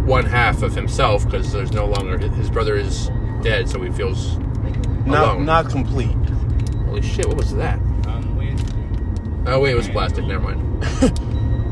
one 0.07 0.25
half 0.27 0.61
of 0.61 0.75
himself 0.75 1.25
because 1.25 1.53
there's 1.53 1.71
no 1.71 1.87
longer 1.87 2.19
his 2.19 2.51
brother 2.51 2.75
is 2.75 3.13
dead, 3.43 3.69
so 3.71 3.81
he 3.81 3.93
feels 3.93 4.39
Not 5.07 5.35
alone. 5.37 5.45
not 5.47 5.71
complete. 5.71 6.17
Holy 6.87 7.01
shit! 7.01 7.29
What 7.29 7.37
was 7.37 7.55
that? 7.55 7.79
Um, 8.09 9.45
oh 9.47 9.61
wait, 9.61 9.71
it 9.71 9.77
was 9.77 9.89
plastic. 9.89 10.25
Never 10.25 10.43
mind. 10.43 10.61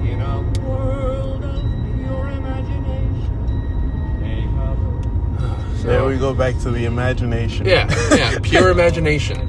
In 0.08 0.20
a 0.20 0.40
world 0.60 1.42
of 1.42 2.00
your 2.00 2.28
imagination, 2.30 4.20
make 4.20 4.46
up 4.56 5.76
So- 5.78 5.88
There 5.88 6.04
we 6.04 6.16
go 6.16 6.32
back 6.32 6.56
to 6.60 6.70
the 6.70 6.84
imagination. 6.84 7.66
Yeah, 7.66 7.88
yeah, 8.14 8.38
pure 8.40 8.70
imagination. 8.78 9.48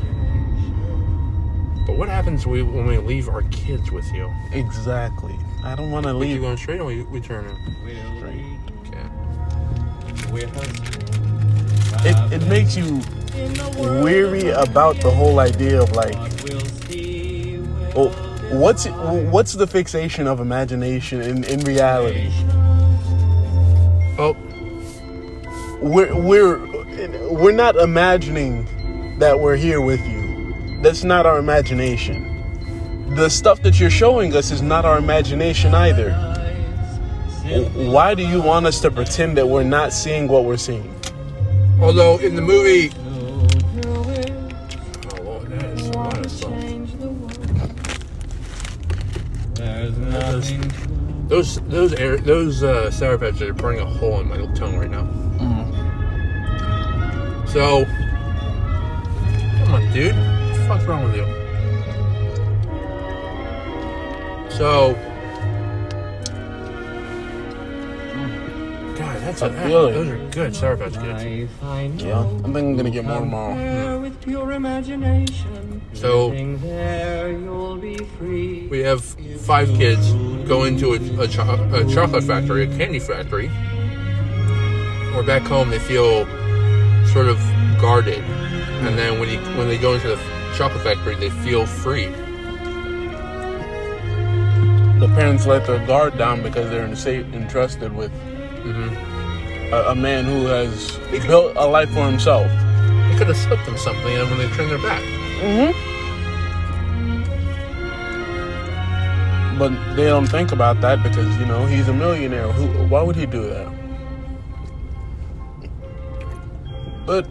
But 1.85 1.97
what 1.97 2.07
happens 2.09 2.45
when 2.47 2.85
we 2.85 2.97
leave 2.97 3.27
our 3.27 3.41
kids 3.43 3.91
with 3.91 4.11
you? 4.13 4.31
Exactly. 4.53 5.37
I 5.63 5.75
don't 5.75 5.91
want 5.91 6.05
to 6.05 6.13
leave. 6.13 6.41
going 6.41 6.57
straight 6.57 6.79
or 6.79 6.85
we, 6.85 7.03
we 7.03 7.19
turn 7.19 7.45
in? 7.45 7.55
will 7.85 8.27
lead 8.29 8.59
Okay. 8.87 10.31
with 10.31 10.57
us. 10.57 12.05
It 12.05 12.41
it 12.41 12.47
makes 12.47 12.75
you 12.75 12.85
In 13.35 13.53
the 13.53 13.75
world 13.79 14.03
weary 14.03 14.49
about 14.49 14.97
the 15.01 15.11
whole 15.11 15.39
idea 15.39 15.81
of 15.81 15.91
like, 15.91 16.15
we'll 16.43 16.59
see 16.61 17.57
with 17.57 17.95
oh, 17.95 18.09
what's 18.59 18.85
what's 19.31 19.53
the 19.53 19.67
fixation 19.67 20.27
of 20.27 20.39
imagination 20.39 21.21
in 21.21 21.43
in 21.45 21.59
reality? 21.61 22.31
Oh, 24.17 24.35
We're 25.81 26.15
we're 26.15 26.57
we're 27.31 27.51
not 27.51 27.75
imagining 27.75 28.65
that 29.19 29.39
we're 29.39 29.55
here 29.57 29.81
with 29.81 30.05
you. 30.07 30.12
That's 30.83 31.05
not 31.05 31.25
our 31.25 31.39
imagination. 31.39 33.15
The 33.15 33.29
stuff 33.29 33.61
that 33.61 33.79
you're 33.79 33.89
showing 33.89 34.35
us 34.35 34.51
is 34.51 34.61
not 34.61 34.83
our 34.83 34.97
imagination 34.97 35.73
either. 35.73 36.11
Why 37.73 38.13
do 38.13 38.27
you 38.27 38.41
want 38.41 38.65
us 38.65 38.81
to 38.81 38.91
pretend 38.91 39.37
that 39.37 39.47
we're 39.47 39.63
not 39.63 39.93
seeing 39.93 40.27
what 40.27 40.43
we're 40.43 40.57
seeing? 40.57 40.93
Although 41.79 42.17
in 42.17 42.35
the 42.35 42.41
movie, 42.41 42.91
Those 51.29 51.61
those 51.61 51.93
air, 51.93 52.17
those 52.17 52.61
uh, 52.61 52.91
sour 52.91 53.17
patches 53.17 53.41
are 53.41 53.53
burning 53.53 53.79
a 53.79 53.85
hole 53.85 54.19
in 54.19 54.27
my 54.27 54.35
tongue 54.53 54.77
right 54.77 54.91
now. 54.91 55.03
Mm. 55.39 55.63
So 57.47 57.85
the 60.63 60.70
fuck's 60.70 60.86
wrong 60.86 61.03
with 61.03 61.15
you? 61.15 61.25
So, 64.50 64.93
hmm. 68.13 68.96
God, 68.96 69.22
that's 69.22 69.41
a, 69.41 69.46
I 69.46 69.67
feel 69.67 69.86
it. 69.88 69.93
those 69.93 70.08
are 70.10 70.29
good 70.29 70.55
sour 70.55 70.77
patch 70.77 70.93
kids. 70.93 71.24
Life 71.24 71.63
I 71.63 71.88
know. 71.88 72.05
Yeah, 72.05 72.20
I 72.20 72.24
think 72.43 72.46
I'm 72.55 72.75
gonna 72.77 72.89
get 72.91 73.05
more 73.05 73.20
tomorrow. 73.20 73.53
Compare 73.55 74.00
with 74.00 74.22
pure 74.22 74.51
imagination. 74.51 75.82
So- 75.93 76.29
there, 76.32 77.32
you'll 77.32 77.77
be 77.77 77.98
free. 78.17 78.67
We 78.67 78.79
have 78.82 79.03
five 79.41 79.70
kids 79.70 80.13
go 80.48 80.63
into 80.65 80.93
a, 80.93 81.22
a, 81.24 81.27
cho- 81.27 81.70
a 81.74 81.86
chocolate 81.93 82.24
factory, 82.24 82.63
a 82.63 82.77
candy 82.77 83.00
factory. 83.00 83.48
Or 85.15 85.24
back 85.24 85.43
home, 85.43 85.70
they 85.70 85.79
feel 85.79 86.25
sort 87.08 87.27
of 87.27 87.38
guarded, 87.79 88.20
and 88.24 88.98
then 88.98 89.20
when 89.20 89.29
you 89.29 89.38
when 89.58 89.67
they 89.67 89.77
go 89.77 89.93
into 89.93 90.08
the 90.08 90.42
chocolate 90.53 90.83
factory, 90.83 91.15
they 91.15 91.29
feel 91.29 91.65
free. 91.65 92.07
The 95.00 95.07
parents 95.15 95.45
let 95.45 95.67
their 95.67 95.86
guard 95.86 96.17
down 96.17 96.41
because 96.43 96.69
they're 96.69 96.86
in 96.86 96.95
safe, 96.95 97.25
entrusted 97.33 97.93
with 97.93 98.12
mm-hmm. 98.12 99.74
a, 99.74 99.91
a 99.91 99.95
man 99.95 100.25
who 100.25 100.45
has 100.45 100.98
built 101.25 101.53
a 101.55 101.65
life 101.65 101.89
for 101.89 102.05
himself. 102.05 102.48
They 103.10 103.17
could 103.17 103.27
have 103.27 103.38
slipped 103.38 103.65
them 103.65 103.77
something, 103.77 104.15
and 104.15 104.29
when 104.29 104.39
they 104.39 104.50
turn 104.55 104.69
their 104.69 104.77
back, 104.77 105.01
mm-hmm. 105.41 105.93
But 109.57 109.95
they 109.95 110.05
don't 110.05 110.25
think 110.25 110.51
about 110.51 110.81
that 110.81 111.03
because 111.03 111.38
you 111.38 111.45
know 111.45 111.65
he's 111.65 111.88
a 111.88 111.93
millionaire. 111.93 112.51
Who? 112.51 112.88
Why 112.88 113.03
would 113.03 113.15
he 113.15 113.27
do 113.27 113.48
that? 113.50 113.72
But 117.05 117.27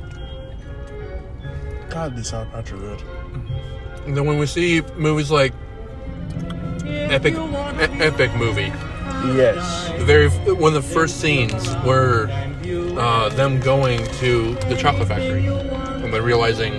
God, 1.90 2.16
these 2.16 2.28
sour 2.28 2.46
patch 2.46 2.72
are 2.72 2.76
good. 2.76 3.02
And 4.06 4.16
then 4.16 4.26
when 4.26 4.38
we 4.38 4.46
see 4.46 4.80
movies 4.96 5.30
like 5.30 5.52
epic, 6.84 7.34
e- 7.34 8.02
epic 8.02 8.34
movie, 8.36 8.72
Yes. 9.36 9.88
the 9.98 10.04
very 10.04 10.28
one 10.28 10.74
of 10.74 10.82
the 10.82 10.88
first 10.94 11.20
scenes 11.20 11.68
were 11.84 12.28
uh, 12.98 13.28
them 13.30 13.60
going 13.60 14.04
to 14.18 14.54
the 14.68 14.76
chocolate 14.76 15.08
factory, 15.08 15.46
and 15.46 16.12
they're 16.12 16.22
realizing 16.22 16.72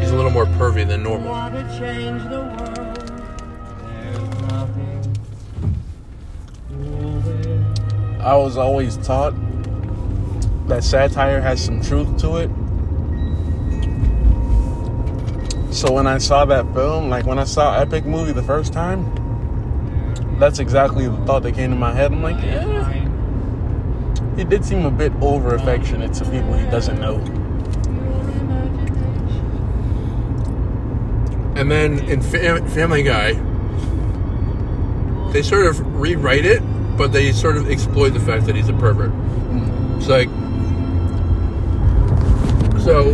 he's 0.00 0.10
a 0.10 0.16
little 0.16 0.30
more 0.30 0.46
pervy 0.46 0.86
than 0.88 1.02
normal. 1.02 1.28
Want 1.30 1.54
to 1.54 1.78
change 1.78 2.22
the 2.24 2.40
world? 2.40 2.94
There's 3.92 4.40
nothing. 4.50 5.16
Ooh, 8.18 8.22
I 8.22 8.34
was 8.36 8.56
always 8.56 8.96
taught 8.98 9.34
that 10.68 10.82
satire 10.84 11.40
has 11.40 11.62
some 11.64 11.80
truth 11.82 12.16
to 12.18 12.36
it. 12.38 12.50
So 15.78 15.92
when 15.92 16.08
I 16.08 16.18
saw 16.18 16.44
that 16.44 16.74
film, 16.74 17.08
like 17.08 17.24
when 17.24 17.38
I 17.38 17.44
saw 17.44 17.78
Epic 17.78 18.04
Movie 18.04 18.32
the 18.32 18.42
first 18.42 18.72
time, 18.72 19.04
that's 20.40 20.58
exactly 20.58 21.06
the 21.06 21.16
thought 21.18 21.44
that 21.44 21.52
came 21.52 21.70
to 21.70 21.76
my 21.76 21.92
head. 21.92 22.10
I'm 22.10 22.20
like, 22.20 22.34
yeah, 22.42 22.92
he 24.34 24.42
did 24.42 24.64
seem 24.64 24.84
a 24.86 24.90
bit 24.90 25.12
over 25.20 25.54
affectionate 25.54 26.14
to 26.14 26.24
people 26.24 26.54
he 26.54 26.68
doesn't 26.68 26.98
know. 26.98 27.18
And 31.54 31.70
then 31.70 32.00
in 32.08 32.22
Fam- 32.22 32.66
Family 32.70 33.04
Guy, 33.04 33.34
they 35.30 35.44
sort 35.44 35.66
of 35.66 35.78
rewrite 35.94 36.44
it, 36.44 36.60
but 36.96 37.12
they 37.12 37.30
sort 37.30 37.56
of 37.56 37.70
exploit 37.70 38.08
the 38.08 38.20
fact 38.20 38.46
that 38.46 38.56
he's 38.56 38.68
a 38.68 38.72
pervert. 38.72 39.12
Mm. 39.12 39.98
It's 39.98 40.08
like, 40.08 40.28
so, 42.82 43.12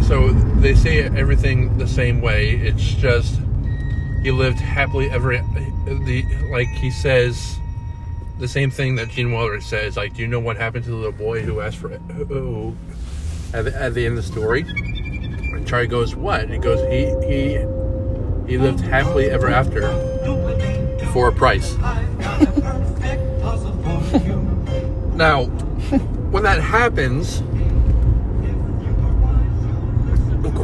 so 0.00 0.43
they 0.64 0.74
say 0.74 1.02
everything 1.02 1.76
the 1.76 1.86
same 1.86 2.22
way. 2.22 2.52
It's 2.52 2.94
just 2.94 3.38
he 4.22 4.30
lived 4.30 4.58
happily 4.58 5.10
ever. 5.10 5.36
The 5.84 6.24
like 6.50 6.68
he 6.68 6.90
says 6.90 7.58
the 8.38 8.48
same 8.48 8.70
thing 8.70 8.94
that 8.94 9.10
Gene 9.10 9.30
Wilder 9.30 9.60
says. 9.60 9.98
Like, 9.98 10.14
do 10.14 10.22
you 10.22 10.28
know 10.28 10.40
what 10.40 10.56
happened 10.56 10.84
to 10.84 10.90
the 10.90 10.96
little 10.96 11.12
boy 11.12 11.42
who 11.42 11.60
asked 11.60 11.76
for 11.76 11.90
who 11.90 12.74
at 13.52 13.66
the, 13.66 13.76
at 13.78 13.92
the 13.92 14.06
end 14.06 14.16
of 14.16 14.24
the 14.24 14.32
story? 14.32 14.62
And 14.62 15.68
Charlie 15.68 15.86
goes, 15.86 16.16
"What?" 16.16 16.40
And 16.40 16.52
he 16.52 16.58
goes, 16.58 16.80
"He 16.90 17.14
he 17.28 17.58
he 18.50 18.56
lived 18.56 18.80
happily 18.80 19.28
ever 19.28 19.48
after 19.48 19.82
for 21.12 21.28
a 21.28 21.32
price." 21.32 21.76
now, 25.14 25.44
when 26.30 26.42
that 26.44 26.62
happens, 26.62 27.42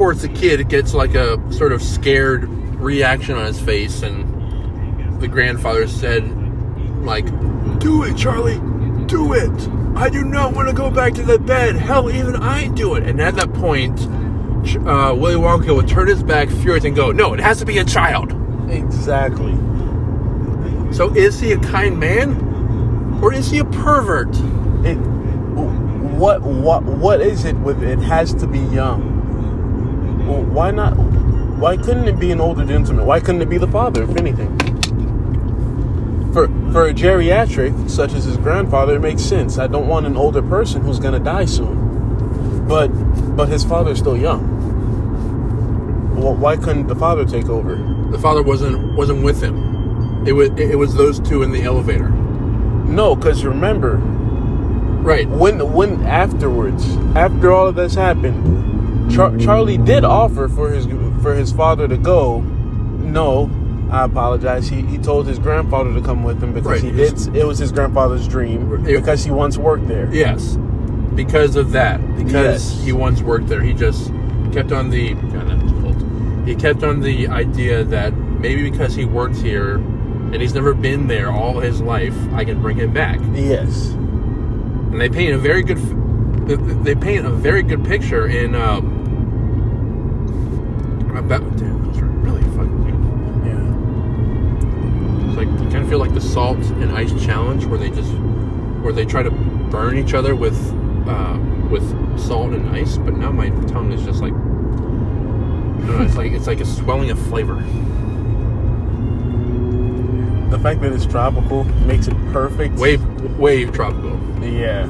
course, 0.00 0.22
the 0.22 0.28
kid 0.28 0.66
gets 0.70 0.94
like 0.94 1.14
a 1.14 1.36
sort 1.52 1.72
of 1.72 1.82
scared 1.82 2.48
reaction 2.80 3.36
on 3.36 3.44
his 3.44 3.60
face, 3.60 4.00
and 4.02 5.20
the 5.20 5.28
grandfather 5.28 5.86
said, 5.86 6.24
"Like, 7.04 7.26
do 7.80 8.04
it, 8.04 8.16
Charlie, 8.16 8.58
do 9.04 9.34
it." 9.34 9.68
I 9.96 10.08
do 10.08 10.24
not 10.24 10.54
want 10.54 10.68
to 10.68 10.74
go 10.74 10.90
back 10.90 11.12
to 11.16 11.22
the 11.22 11.38
bed. 11.38 11.76
Hell, 11.76 12.10
even 12.10 12.34
I 12.34 12.68
do 12.68 12.94
it. 12.94 13.02
And 13.02 13.20
at 13.20 13.34
that 13.34 13.52
point, 13.52 14.00
uh, 14.86 15.14
Willy 15.14 15.34
Wonka 15.34 15.76
would 15.76 15.86
turn 15.86 16.08
his 16.08 16.22
back 16.22 16.48
furious 16.48 16.86
and 16.86 16.96
go, 16.96 17.12
"No, 17.12 17.34
it 17.34 17.40
has 17.40 17.58
to 17.58 17.66
be 17.66 17.76
a 17.76 17.84
child." 17.84 18.34
Exactly. 18.70 19.54
So, 20.92 21.14
is 21.14 21.38
he 21.38 21.52
a 21.52 21.58
kind 21.58 22.00
man, 22.00 23.18
or 23.20 23.34
is 23.34 23.50
he 23.50 23.58
a 23.58 23.66
pervert? 23.66 24.34
It, 24.82 24.96
what 24.96 26.40
what 26.40 26.84
what 26.84 27.20
is 27.20 27.44
it 27.44 27.56
with 27.56 27.82
it 27.82 27.98
has 27.98 28.32
to 28.36 28.46
be 28.46 28.60
young? 28.60 29.10
Well, 30.30 30.44
why 30.44 30.70
not? 30.70 30.92
Why 30.92 31.76
couldn't 31.76 32.06
it 32.06 32.20
be 32.20 32.30
an 32.30 32.40
older 32.40 32.64
gentleman? 32.64 33.04
Why 33.04 33.18
couldn't 33.18 33.42
it 33.42 33.48
be 33.50 33.58
the 33.58 33.66
father, 33.66 34.04
if 34.04 34.16
anything? 34.16 34.56
For 36.32 36.46
for 36.70 36.86
a 36.86 36.94
geriatric 36.94 37.90
such 37.90 38.12
as 38.12 38.26
his 38.26 38.36
grandfather, 38.36 38.94
it 38.94 39.00
makes 39.00 39.22
sense. 39.22 39.58
I 39.58 39.66
don't 39.66 39.88
want 39.88 40.06
an 40.06 40.16
older 40.16 40.40
person 40.40 40.82
who's 40.82 41.00
gonna 41.00 41.18
die 41.18 41.46
soon. 41.46 42.64
But 42.68 42.88
but 43.36 43.48
his 43.48 43.64
father's 43.64 43.98
still 43.98 44.16
young. 44.16 44.46
Well, 46.14 46.34
why 46.36 46.56
couldn't 46.56 46.86
the 46.86 46.94
father 46.94 47.24
take 47.24 47.48
over? 47.48 47.74
The 48.12 48.18
father 48.18 48.44
wasn't 48.44 48.94
wasn't 48.94 49.24
with 49.24 49.42
him. 49.42 50.24
It 50.28 50.32
was 50.32 50.50
it 50.50 50.78
was 50.78 50.94
those 50.94 51.18
two 51.18 51.42
in 51.42 51.50
the 51.50 51.62
elevator. 51.64 52.08
No, 52.08 53.16
because 53.16 53.44
remember, 53.44 53.96
Right. 55.02 55.28
when 55.28 55.72
when 55.72 56.04
afterwards, 56.06 56.96
after 57.16 57.50
all 57.50 57.66
of 57.66 57.74
this 57.74 57.96
happened, 57.96 58.69
Char- 59.11 59.37
Charlie 59.38 59.79
did 59.79 60.05
offer 60.05 60.49
for 60.49 60.70
his 60.70 60.87
for 61.23 61.35
his 61.35 61.53
father 61.53 61.88
to 61.88 61.96
go. 61.96 62.40
No, 62.40 63.51
I 63.90 64.05
apologize. 64.05 64.68
He 64.68 64.83
he 64.83 64.99
told 64.99 65.27
his 65.27 65.38
grandfather 65.38 65.92
to 65.94 66.01
come 66.01 66.23
with 66.23 66.42
him 66.42 66.53
because 66.53 66.70
Right, 66.70 66.83
he 66.83 66.90
did. 66.90 67.35
It 67.37 67.46
was 67.46 67.59
his 67.59 67.73
grandfather's 67.73 68.27
dream 68.29 68.73
It- 68.87 68.96
because 68.96 69.25
he 69.25 69.31
once 69.31 69.59
worked 69.59 69.88
there. 69.88 70.09
Yes. 70.12 70.57
Because 71.14 71.57
of 71.57 71.73
that. 71.73 72.01
Because 72.16 72.33
Yes. 72.73 72.85
he 72.85 72.92
once 72.92 73.20
worked 73.23 73.49
there. 73.49 73.61
He 73.62 73.73
just 73.75 74.12
kept 74.53 74.73
on 74.73 74.90
the 74.90 75.14
God, 75.14 75.49
that's 75.49 75.73
cold. 75.83 76.05
He 76.46 76.55
kept 76.55 76.83
on 76.83 77.01
the 77.01 77.29
idea 77.29 77.85
that 77.85 78.14
maybe 78.40 78.70
because 78.70 78.94
he 78.94 79.05
works 79.05 79.40
here 79.40 79.75
and 80.33 80.37
he's 80.40 80.55
never 80.55 80.73
been 80.73 81.09
there 81.09 81.31
all 81.33 81.59
his 81.59 81.81
life, 81.83 82.14
I 82.33 82.44
can 82.44 82.62
bring 82.62 82.77
him 82.77 82.92
back. 82.92 83.18
Yes. 83.35 83.90
And 84.92 85.01
they 85.01 85.09
paint 85.09 85.35
a 85.35 85.38
very 85.38 85.62
good 85.62 85.79
they- 86.46 86.57
they 86.83 86.94
paint 86.94 87.27
a 87.27 87.31
very 87.31 87.62
good 87.62 87.85
picture 87.85 88.27
in 88.27 88.55
um 88.55 88.99
about 91.16 91.40
damn, 91.57 91.85
those 91.85 91.99
are 91.99 92.07
really 92.07 92.42
fucking 92.57 92.85
good. 92.85 92.99
Yeah. 93.46 95.29
It's 95.29 95.37
like 95.37 95.49
you 95.49 95.70
kind 95.70 95.83
of 95.85 95.88
feel 95.88 95.99
like 95.99 96.14
the 96.14 96.20
salt 96.20 96.59
and 96.59 96.92
ice 96.92 97.12
challenge, 97.25 97.64
where 97.66 97.79
they 97.79 97.90
just 97.90 98.12
where 98.83 98.92
they 98.92 99.05
try 99.05 99.23
to 99.23 99.31
burn 99.31 99.99
each 99.99 100.14
other 100.14 100.35
with 100.35 100.59
uh, 101.07 101.38
with 101.70 101.85
salt 102.18 102.53
and 102.53 102.68
ice. 102.70 102.96
But 102.96 103.16
now 103.16 103.31
my 103.31 103.51
tongue 103.66 103.92
is 103.92 104.03
just 104.03 104.20
like 104.20 104.33
I 104.33 105.92
know, 105.92 106.03
it's 106.03 106.16
like 106.16 106.33
it's 106.33 106.46
like 106.46 106.61
a 106.61 106.66
swelling 106.66 107.11
of 107.11 107.18
flavor. 107.29 107.62
The 110.51 110.59
fact 110.59 110.81
that 110.81 110.92
it's 110.92 111.07
tropical 111.07 111.64
makes 111.87 112.09
it 112.09 112.16
perfect. 112.33 112.75
Wave 112.75 113.03
wave 113.38 113.73
tropical. 113.73 114.18
Yeah. 114.42 114.88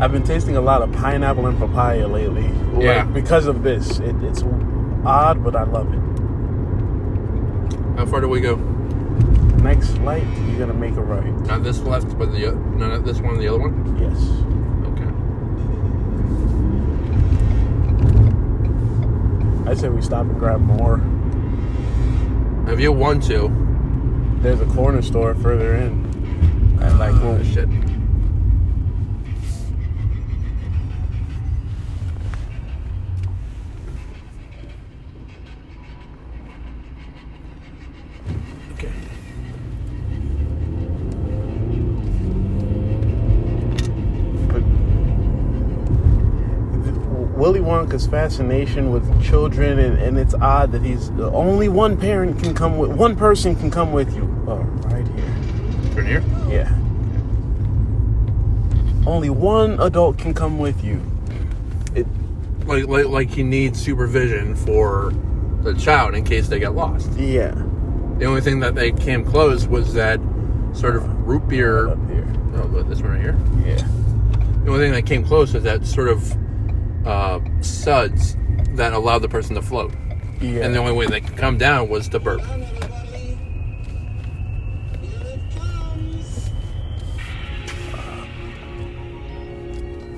I've 0.00 0.12
been 0.12 0.22
tasting 0.24 0.56
a 0.56 0.60
lot 0.62 0.80
of 0.82 0.90
pineapple 0.92 1.46
and 1.46 1.58
papaya 1.58 2.06
lately. 2.08 2.48
like, 2.72 2.82
Yeah. 2.82 3.04
because 3.04 3.46
of 3.46 3.62
this, 3.62 3.98
it, 4.00 4.16
it's 4.22 4.42
odd, 5.04 5.44
but 5.44 5.54
I 5.54 5.64
love 5.64 5.92
it. 5.92 6.00
How 7.98 8.06
far 8.06 8.20
do 8.22 8.28
we 8.28 8.40
go? 8.40 8.56
Next 9.62 9.98
light, 9.98 10.24
you're 10.48 10.58
gonna 10.58 10.72
make 10.72 10.96
a 10.96 11.02
right. 11.02 11.30
Not 11.46 11.62
this 11.64 11.80
left, 11.82 12.18
but 12.18 12.32
the 12.32 12.46
uh, 12.48 12.52
no, 12.52 12.88
not 12.88 13.04
this 13.04 13.20
one, 13.20 13.38
the 13.38 13.46
other 13.48 13.58
one. 13.58 13.74
Yes. 14.00 14.16
Okay. 14.90 15.10
I 19.70 19.74
say 19.74 19.90
we 19.90 20.00
stop 20.00 20.22
and 20.26 20.38
grab 20.38 20.60
more. 20.62 20.98
If 22.72 22.80
you 22.80 22.90
want 22.92 23.22
to, 23.24 23.50
there's 24.40 24.60
a 24.62 24.66
corner 24.66 25.02
store 25.02 25.34
further 25.34 25.74
in. 25.76 26.08
And 26.80 26.98
like, 26.98 27.12
Oh, 27.16 27.34
well, 27.34 27.44
shit. 27.44 27.68
Wonka's 47.90 48.06
fascination 48.06 48.92
with 48.92 49.22
children, 49.22 49.80
and, 49.80 49.98
and 49.98 50.16
it's 50.18 50.34
odd 50.34 50.70
that 50.72 50.82
he's 50.82 51.10
only 51.18 51.68
one 51.68 51.96
parent 51.96 52.40
can 52.40 52.54
come 52.54 52.78
with 52.78 52.90
one 52.92 53.16
person 53.16 53.56
can 53.56 53.68
come 53.70 53.92
with 53.92 54.14
you. 54.14 54.22
Oh, 54.46 54.58
right 54.88 55.06
here. 55.08 55.94
Turn 55.94 56.06
here. 56.06 56.24
Yeah. 56.48 56.72
Only 59.08 59.28
one 59.30 59.80
adult 59.80 60.18
can 60.18 60.34
come 60.34 60.58
with 60.60 60.84
you. 60.84 61.02
It 61.96 62.06
Like, 62.64 62.86
like, 62.86 63.06
like 63.06 63.30
he 63.30 63.42
needs 63.42 63.80
supervision 63.80 64.54
for 64.54 65.12
the 65.62 65.74
child 65.74 66.14
in 66.14 66.22
case 66.24 66.46
they 66.48 66.60
get 66.60 66.74
lost. 66.74 67.10
yeah. 67.12 67.54
The 68.18 68.26
only 68.26 68.42
thing 68.42 68.60
that 68.60 68.74
they 68.74 68.92
came 68.92 69.24
close 69.24 69.66
was 69.66 69.94
that 69.94 70.20
sort 70.74 70.94
of 70.94 71.26
root 71.26 71.48
beer. 71.48 71.88
Up 71.88 71.98
here. 72.08 72.30
Oh, 72.54 72.82
this 72.82 73.00
one 73.00 73.12
right 73.12 73.20
here. 73.20 73.36
Yeah. 73.64 73.82
The 74.64 74.70
only 74.70 74.80
thing 74.80 74.92
that 74.92 75.06
came 75.06 75.24
close 75.24 75.54
was 75.54 75.62
that 75.64 75.86
sort 75.86 76.08
of 76.10 76.36
uh, 77.04 77.40
suds 77.60 78.36
that 78.74 78.92
allowed 78.92 79.20
the 79.20 79.28
person 79.28 79.54
to 79.56 79.62
float. 79.62 79.92
Yeah. 80.40 80.64
And 80.64 80.74
the 80.74 80.78
only 80.78 80.92
way 80.92 81.06
they 81.06 81.20
could 81.20 81.36
come 81.36 81.58
down 81.58 81.88
was 81.88 82.08
to 82.10 82.18
burp. 82.18 82.40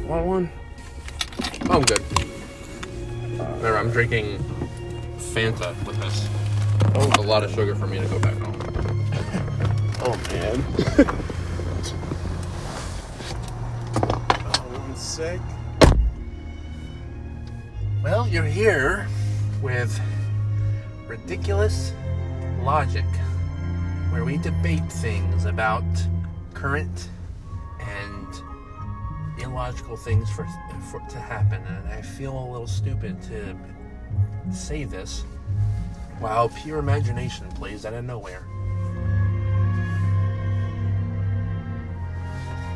Want 0.06 0.26
one? 0.26 0.50
Oh, 1.70 1.76
I'm 1.76 1.82
good. 1.82 2.02
Remember, 3.38 3.78
I'm 3.78 3.90
drinking 3.90 4.38
Fanta 5.16 5.74
with 5.86 5.98
this. 6.00 6.28
Oh, 6.94 7.10
A 7.18 7.22
lot 7.22 7.44
of 7.44 7.50
sugar 7.52 7.74
for 7.74 7.86
me 7.86 7.98
to 7.98 8.06
go 8.06 8.18
back 8.18 8.34
home. 8.34 8.54
oh 10.02 10.16
man. 10.30 10.64
oh, 14.44 14.68
one 14.78 14.96
sec. 14.96 15.40
Well, 18.02 18.26
you're 18.26 18.42
here 18.42 19.06
with 19.62 20.00
ridiculous 21.06 21.92
logic, 22.60 23.04
where 24.10 24.24
we 24.24 24.38
debate 24.38 24.90
things 24.90 25.44
about 25.44 25.84
current 26.52 27.10
and 27.78 28.26
illogical 29.40 29.96
things 29.96 30.28
for, 30.30 30.48
for 30.90 30.98
to 31.10 31.18
happen, 31.20 31.62
and 31.62 31.88
I 31.90 32.02
feel 32.02 32.36
a 32.36 32.46
little 32.50 32.66
stupid 32.66 33.22
to 33.22 33.56
say 34.52 34.82
this 34.82 35.20
while 36.18 36.48
pure 36.48 36.80
imagination 36.80 37.48
plays 37.52 37.86
out 37.86 37.94
of 37.94 38.04
nowhere. 38.04 38.42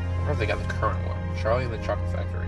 I 0.08 0.18
wonder 0.18 0.34
they 0.34 0.46
got 0.46 0.62
the 0.62 0.72
current 0.74 1.04
one, 1.04 1.18
Charlie 1.36 1.64
and 1.64 1.74
the 1.74 1.78
Chocolate 1.78 2.12
Factory. 2.12 2.46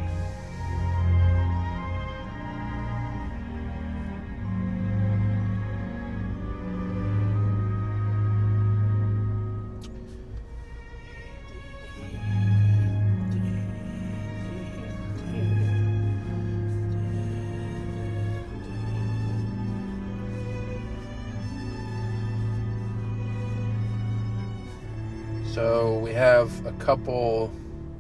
Couple 26.88 27.52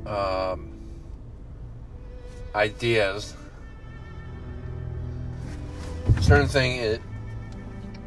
um, 0.06 0.72
ideas. 2.54 3.34
Certain 6.22 6.48
thing, 6.48 6.76
it, 6.76 7.02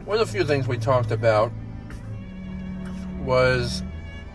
one 0.05 0.17
of 0.17 0.25
the 0.25 0.33
few 0.33 0.43
things 0.43 0.67
we 0.67 0.79
talked 0.79 1.11
about 1.11 1.51
was 3.19 3.83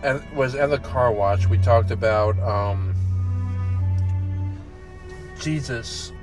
at, 0.03 0.33
was 0.33 0.55
at 0.55 0.69
the 0.69 0.77
car 0.77 1.11
wash. 1.11 1.45
We 1.47 1.57
talked 1.57 1.91
about 1.91 2.39
um, 2.39 2.95
Jesus 5.41 6.13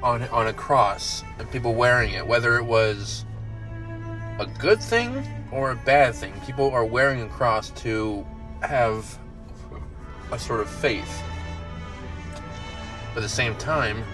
on 0.00 0.22
on 0.28 0.46
a 0.46 0.52
cross 0.52 1.24
and 1.40 1.50
people 1.50 1.74
wearing 1.74 2.12
it, 2.12 2.24
whether 2.24 2.56
it 2.56 2.64
was 2.64 3.24
a 4.38 4.46
good 4.60 4.80
thing 4.80 5.26
or 5.50 5.72
a 5.72 5.76
bad 5.76 6.14
thing. 6.14 6.32
People 6.46 6.70
are 6.70 6.84
wearing 6.84 7.22
a 7.22 7.28
cross 7.28 7.70
to 7.70 8.24
have 8.62 9.18
a 10.32 10.38
sort 10.38 10.60
of 10.60 10.68
faith. 10.68 11.22
But 13.14 13.18
at 13.18 13.22
the 13.22 13.28
same 13.28 13.54
time, 13.56 14.04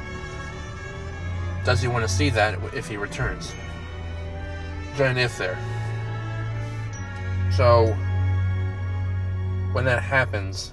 does 1.64 1.82
he 1.82 1.88
want 1.88 2.06
to 2.06 2.12
see 2.12 2.30
that 2.30 2.58
if 2.74 2.86
he 2.86 2.96
returns? 2.96 3.52
Giant 4.96 5.18
if 5.18 5.36
there. 5.36 5.58
So, 7.50 7.86
when 9.72 9.84
that 9.84 10.02
happens, 10.02 10.72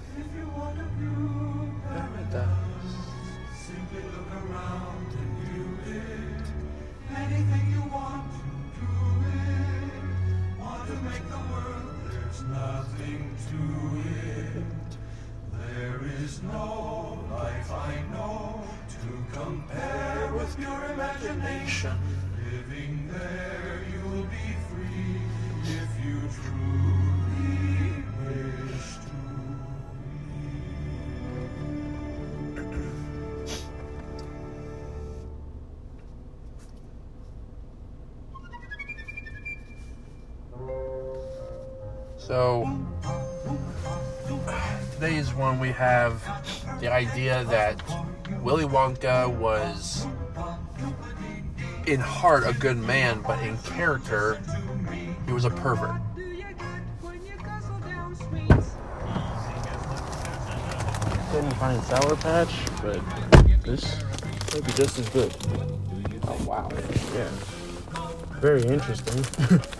So, 42.26 42.66
today 44.94 45.16
is 45.16 45.34
when 45.34 45.58
we 45.58 45.68
have 45.72 46.22
the 46.80 46.90
idea 46.90 47.44
that 47.44 47.82
Willy 48.40 48.64
Wonka 48.64 49.28
was 49.28 50.06
in 51.86 52.00
heart 52.00 52.44
a 52.46 52.54
good 52.54 52.78
man, 52.78 53.20
but 53.26 53.38
in 53.44 53.58
character 53.58 54.40
he 55.26 55.34
was 55.34 55.44
a 55.44 55.50
pervert. 55.50 56.00
Do 56.16 56.22
you 56.22 56.44
get 56.44 56.56
when 57.02 57.22
you 57.26 57.36
guzzle 57.44 57.78
down 57.80 58.16
sweets? 58.16 58.70
Couldn't 61.30 61.54
find 61.56 61.82
Sour 61.82 62.16
Patch, 62.16 62.54
but 62.80 63.02
this 63.64 64.02
would 64.54 64.64
be 64.64 64.72
just 64.72 64.98
as 64.98 65.08
good. 65.10 65.36
Oh 66.26 66.42
wow! 66.46 66.70
Yeah. 67.14 67.28
Very 68.40 68.62
interesting. 68.62 69.60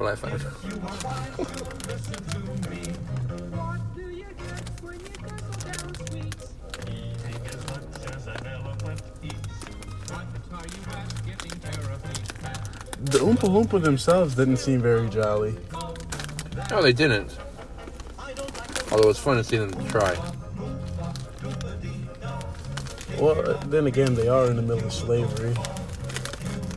what 0.00 0.12
I 0.12 0.16
found. 0.16 0.40
Do 3.94 4.02
you 4.10 4.24
get 4.24 4.70
when 4.80 4.98
you 4.98 5.08
guzzle 5.22 5.56
down 5.60 5.94
sweets? 6.08 6.46
the 13.02 13.18
Oompa 13.18 13.48
Loompa 13.48 13.82
themselves 13.82 14.34
didn't 14.34 14.58
seem 14.58 14.80
very 14.80 15.08
jolly. 15.10 15.54
No, 16.70 16.82
they 16.82 16.92
didn't. 16.92 17.36
Although 18.92 19.10
it's 19.10 19.18
fun 19.18 19.36
to 19.36 19.44
see 19.44 19.56
them 19.58 19.70
try. 19.88 20.16
Well, 23.18 23.58
then 23.66 23.86
again, 23.86 24.14
they 24.14 24.28
are 24.28 24.46
in 24.46 24.56
the 24.56 24.62
middle 24.62 24.84
of 24.84 24.92
slavery. 24.92 25.54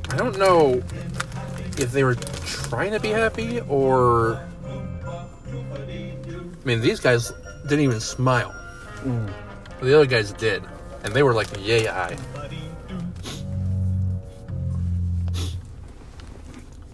I 0.09 0.17
don't 0.17 0.38
know 0.38 0.81
if 1.77 1.91
they 1.91 2.03
were 2.03 2.15
trying 2.73 2.91
to 2.91 2.99
be 2.99 3.09
happy 3.09 3.59
or 3.69 4.41
I 5.45 6.65
mean 6.65 6.81
these 6.81 6.99
guys 6.99 7.31
didn't 7.67 7.81
even 7.81 7.99
smile. 7.99 8.51
Mm. 9.03 9.31
The 9.79 9.93
other 9.95 10.07
guys 10.07 10.33
did, 10.33 10.63
and 11.03 11.13
they 11.13 11.21
were 11.21 11.33
like, 11.36 11.49
"Yay, 11.59 11.88
I." 11.88 12.17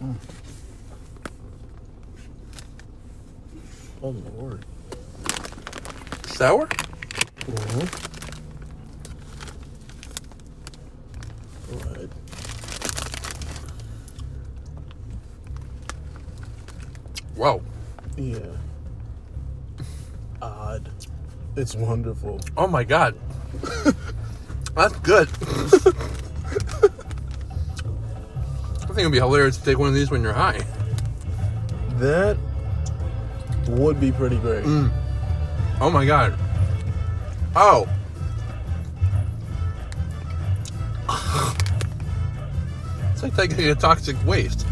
Mm. 0.04 0.16
Oh 4.02 4.16
lord. 4.38 4.66
Sour? 6.26 6.68
It's 21.60 21.76
wonderful. 21.76 22.40
Oh 22.56 22.68
my 22.68 22.86
god. 22.86 23.16
That's 24.76 24.98
good. 25.00 25.28
I 28.82 28.86
think 28.86 29.00
it'd 29.00 29.12
be 29.12 29.18
hilarious 29.18 29.58
to 29.58 29.66
take 29.66 29.78
one 29.78 29.90
of 29.90 29.94
these 29.94 30.10
when 30.10 30.24
you're 30.24 30.32
high. 30.32 30.62
That 31.98 32.38
would 33.68 34.00
be 34.00 34.14
pretty 34.14 34.38
great. 34.38 34.64
Mm. 34.64 34.90
Oh 35.82 35.90
my 35.90 36.06
god. 36.06 36.34
Oh. 37.58 37.90
It's 43.12 43.22
like 43.22 43.36
taking 43.36 43.68
a 43.68 43.76
toxic 43.76 44.16
waste. 44.26 44.66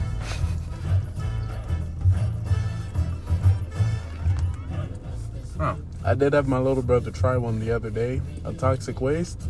I 6.07 6.13
did 6.13 6.31
have 6.31 6.47
my 6.47 6.57
little 6.57 6.81
brother 6.81 7.11
try 7.11 7.35
one 7.35 7.59
the 7.59 7.69
other 7.69 7.89
day. 7.89 8.21
A 8.45 8.53
toxic 8.53 9.01
waste. 9.01 9.41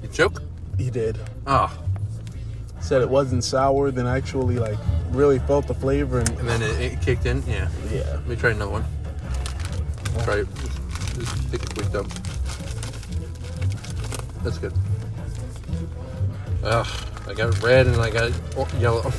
You 0.00 0.08
choke? 0.08 0.40
He 0.76 0.88
did. 0.88 1.18
Oh. 1.48 1.76
Said 2.78 3.02
it 3.02 3.10
wasn't 3.10 3.42
sour, 3.42 3.90
then 3.90 4.06
actually 4.06 4.60
like 4.60 4.78
really 5.10 5.40
felt 5.40 5.66
the 5.66 5.74
flavor 5.74 6.20
and 6.20 6.28
And 6.38 6.48
then 6.48 6.62
it, 6.62 6.80
it 6.80 7.02
kicked 7.02 7.26
in? 7.26 7.42
Yeah. 7.42 7.68
yeah. 7.90 8.04
Let 8.04 8.28
me 8.28 8.36
try 8.36 8.50
another 8.50 8.70
one. 8.70 8.84
Try 10.22 10.36
it. 10.36 10.46
Just, 10.54 11.16
just 11.16 11.50
take 11.50 11.62
a 11.64 11.74
quick 11.74 11.90
dump. 11.90 12.12
That's 14.44 14.58
good. 14.58 14.72
Ugh, 16.62 16.86
I 17.26 17.34
got 17.34 17.60
red 17.64 17.88
and 17.88 17.96
I 17.96 18.10
got 18.10 18.30
yellow. 18.78 19.12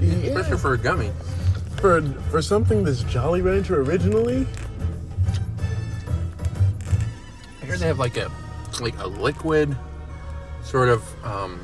Yeah. 0.00 0.28
especially 0.28 0.58
for 0.58 0.74
a 0.74 0.78
gummy. 0.78 1.10
For 1.76 2.02
for 2.30 2.40
something 2.40 2.84
that's 2.84 3.02
Jolly 3.04 3.42
Rancher 3.42 3.80
originally, 3.82 4.46
I 7.62 7.66
hear 7.66 7.76
they 7.76 7.86
have 7.86 7.98
like 7.98 8.16
a 8.16 8.30
like 8.80 8.98
a 8.98 9.06
liquid 9.06 9.76
sort 10.62 10.88
of 10.88 11.24
um 11.24 11.60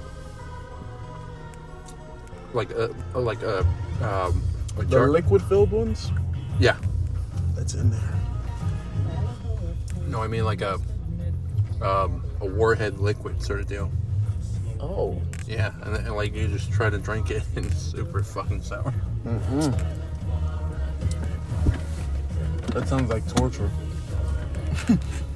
like 2.53 2.71
a 2.73 2.91
like 3.15 3.43
a 3.43 3.61
um 4.03 4.43
a 4.79 4.85
the 4.85 5.07
liquid 5.07 5.43
filled 5.43 5.71
ones, 5.71 6.11
yeah. 6.59 6.77
that's 7.55 7.75
in 7.75 7.91
there. 7.91 8.21
No, 10.07 10.23
I 10.23 10.27
mean 10.27 10.45
like 10.45 10.61
a 10.61 10.75
um 11.81 12.23
a 12.41 12.47
warhead 12.47 12.99
liquid 12.99 13.43
sort 13.43 13.61
of 13.61 13.67
deal. 13.67 13.91
Oh. 14.81 15.21
Yeah, 15.51 15.73
and, 15.83 15.97
then, 15.97 16.15
like 16.15 16.33
you 16.33 16.47
just 16.47 16.71
try 16.71 16.91
to 16.91 16.99
drink 16.99 17.33
it 17.33 17.43
and 17.57 17.67
it's 17.67 17.77
super 17.77 18.23
fucking 18.23 18.63
sour. 18.63 18.95
Mm-hmm. 19.25 19.73
That 22.73 22.87
sounds 22.87 23.11
like 23.11 23.27
torture. 23.35 23.69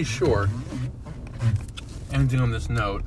Be 0.00 0.04
sure, 0.04 0.48
ending 2.10 2.40
on 2.40 2.50
this 2.50 2.70
note, 2.70 3.04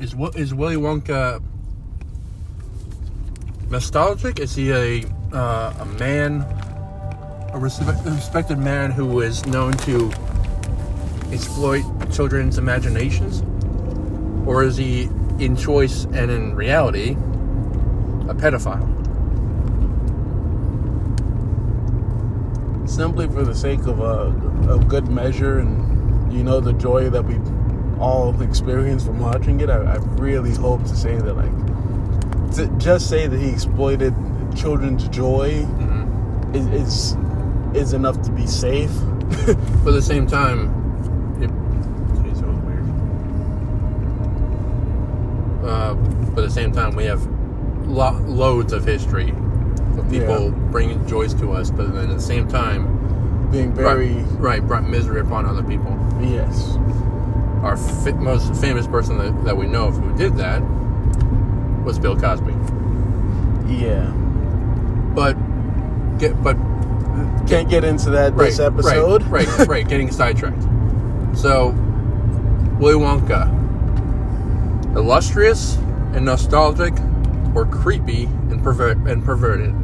is 0.00 0.16
what 0.16 0.34
is 0.34 0.52
Willy 0.52 0.74
Wonka 0.74 1.40
nostalgic? 3.70 4.40
Is 4.40 4.56
he 4.56 4.72
a 4.72 5.04
uh, 5.32 5.72
a 5.78 5.84
man, 6.00 6.40
a 6.40 7.58
respe- 7.60 8.04
respected 8.06 8.58
man 8.58 8.90
who 8.90 9.20
is 9.20 9.46
known 9.46 9.72
to 9.86 10.10
exploit 11.30 11.84
children's 12.12 12.58
imaginations, 12.58 13.44
or 14.48 14.64
is 14.64 14.76
he, 14.76 15.02
in 15.38 15.54
choice 15.54 16.06
and 16.06 16.28
in 16.28 16.56
reality, 16.56 17.12
a 18.28 18.34
pedophile? 18.34 18.91
Simply 22.92 23.26
for 23.26 23.42
the 23.42 23.54
sake 23.54 23.86
of 23.86 24.00
a, 24.00 24.74
a 24.74 24.78
good 24.84 25.08
measure 25.08 25.60
and 25.60 26.30
you 26.30 26.44
know 26.44 26.60
the 26.60 26.74
joy 26.74 27.08
that 27.08 27.24
we 27.24 27.38
all 27.98 28.38
experience 28.42 29.06
from 29.06 29.18
watching 29.18 29.60
it, 29.60 29.70
I, 29.70 29.76
I 29.76 29.96
really 30.20 30.54
hope 30.54 30.82
to 30.82 30.94
say 30.94 31.16
that 31.16 31.34
like 31.34 32.52
to 32.56 32.66
just 32.76 33.08
say 33.08 33.26
that 33.26 33.38
he 33.38 33.48
exploited 33.48 34.14
children's 34.54 35.08
joy 35.08 35.66
is, 36.52 36.66
is 36.66 37.16
is 37.74 37.92
enough 37.94 38.20
to 38.22 38.30
be 38.30 38.46
safe. 38.46 38.92
But 39.82 39.88
at 39.88 39.94
the 39.94 40.02
same 40.02 40.26
time, 40.26 40.68
it, 41.40 41.48
geez, 42.22 42.40
that 42.42 42.48
was 42.48 42.58
weird. 42.58 42.84
Uh, 45.64 45.94
but 46.34 46.44
at 46.44 46.48
the 46.48 46.50
same 46.50 46.72
time, 46.72 46.94
we 46.94 47.04
have 47.04 47.26
lo- 47.86 48.20
loads 48.26 48.74
of 48.74 48.84
history 48.84 49.30
of 49.30 49.51
people 50.12 50.44
Yeah. 50.44 50.70
bringing 50.70 51.06
joys 51.06 51.34
to 51.34 51.52
us, 51.52 51.70
but 51.70 51.92
then 51.94 52.10
at 52.10 52.16
the 52.16 52.22
same 52.22 52.46
time, 52.48 53.48
Being 53.50 53.72
very 53.72 54.12
brought, 54.14 54.40
right 54.40 54.66
brought 54.66 54.88
misery 54.88 55.20
upon 55.20 55.46
other 55.46 55.62
people. 55.62 55.96
yes. 56.20 56.76
Our 57.62 57.76
fi- 57.76 58.12
most 58.12 58.54
famous 58.56 58.86
person 58.86 59.18
that, 59.18 59.44
that 59.44 59.56
we 59.56 59.66
know 59.66 59.86
of 59.86 59.96
who 59.96 60.16
did 60.16 60.36
that 60.36 60.62
was 61.84 61.98
Bill 61.98 62.16
Cosby. 62.16 62.52
Yeah. 63.68 64.06
But 65.14 65.36
get 66.18 66.40
but 66.42 66.56
Can't 67.46 67.68
get 67.68 67.84
into 67.84 68.10
that 68.10 68.36
this 68.36 68.58
right, 68.58 68.66
episode. 68.66 69.22
Right, 69.24 69.46
right, 69.58 69.68
right. 69.74 69.88
Getting 69.88 70.10
sidetracked. 70.10 70.62
So, 71.34 71.68
Willy 72.78 72.94
Wonka, 73.02 73.48
illustrious 74.96 75.76
and 76.14 76.24
nostalgic, 76.24 76.94
or 77.54 77.66
creepy 77.66 78.24
and 78.50 78.62
pervert 78.62 78.96
and 78.98 79.24
perverted. 79.24 79.74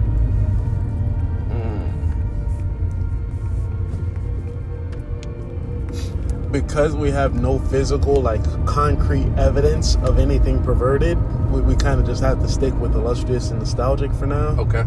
Because 6.62 6.96
we 6.96 7.10
have 7.10 7.34
no 7.34 7.58
physical, 7.58 8.20
like 8.20 8.42
concrete 8.66 9.28
evidence 9.36 9.96
of 10.02 10.18
anything 10.18 10.62
perverted, 10.64 11.16
we, 11.52 11.60
we 11.60 11.76
kind 11.76 12.00
of 12.00 12.06
just 12.06 12.22
have 12.22 12.40
to 12.40 12.48
stick 12.48 12.74
with 12.80 12.94
illustrious 12.96 13.50
and 13.50 13.60
nostalgic 13.60 14.12
for 14.14 14.26
now. 14.26 14.56
Okay. 14.58 14.84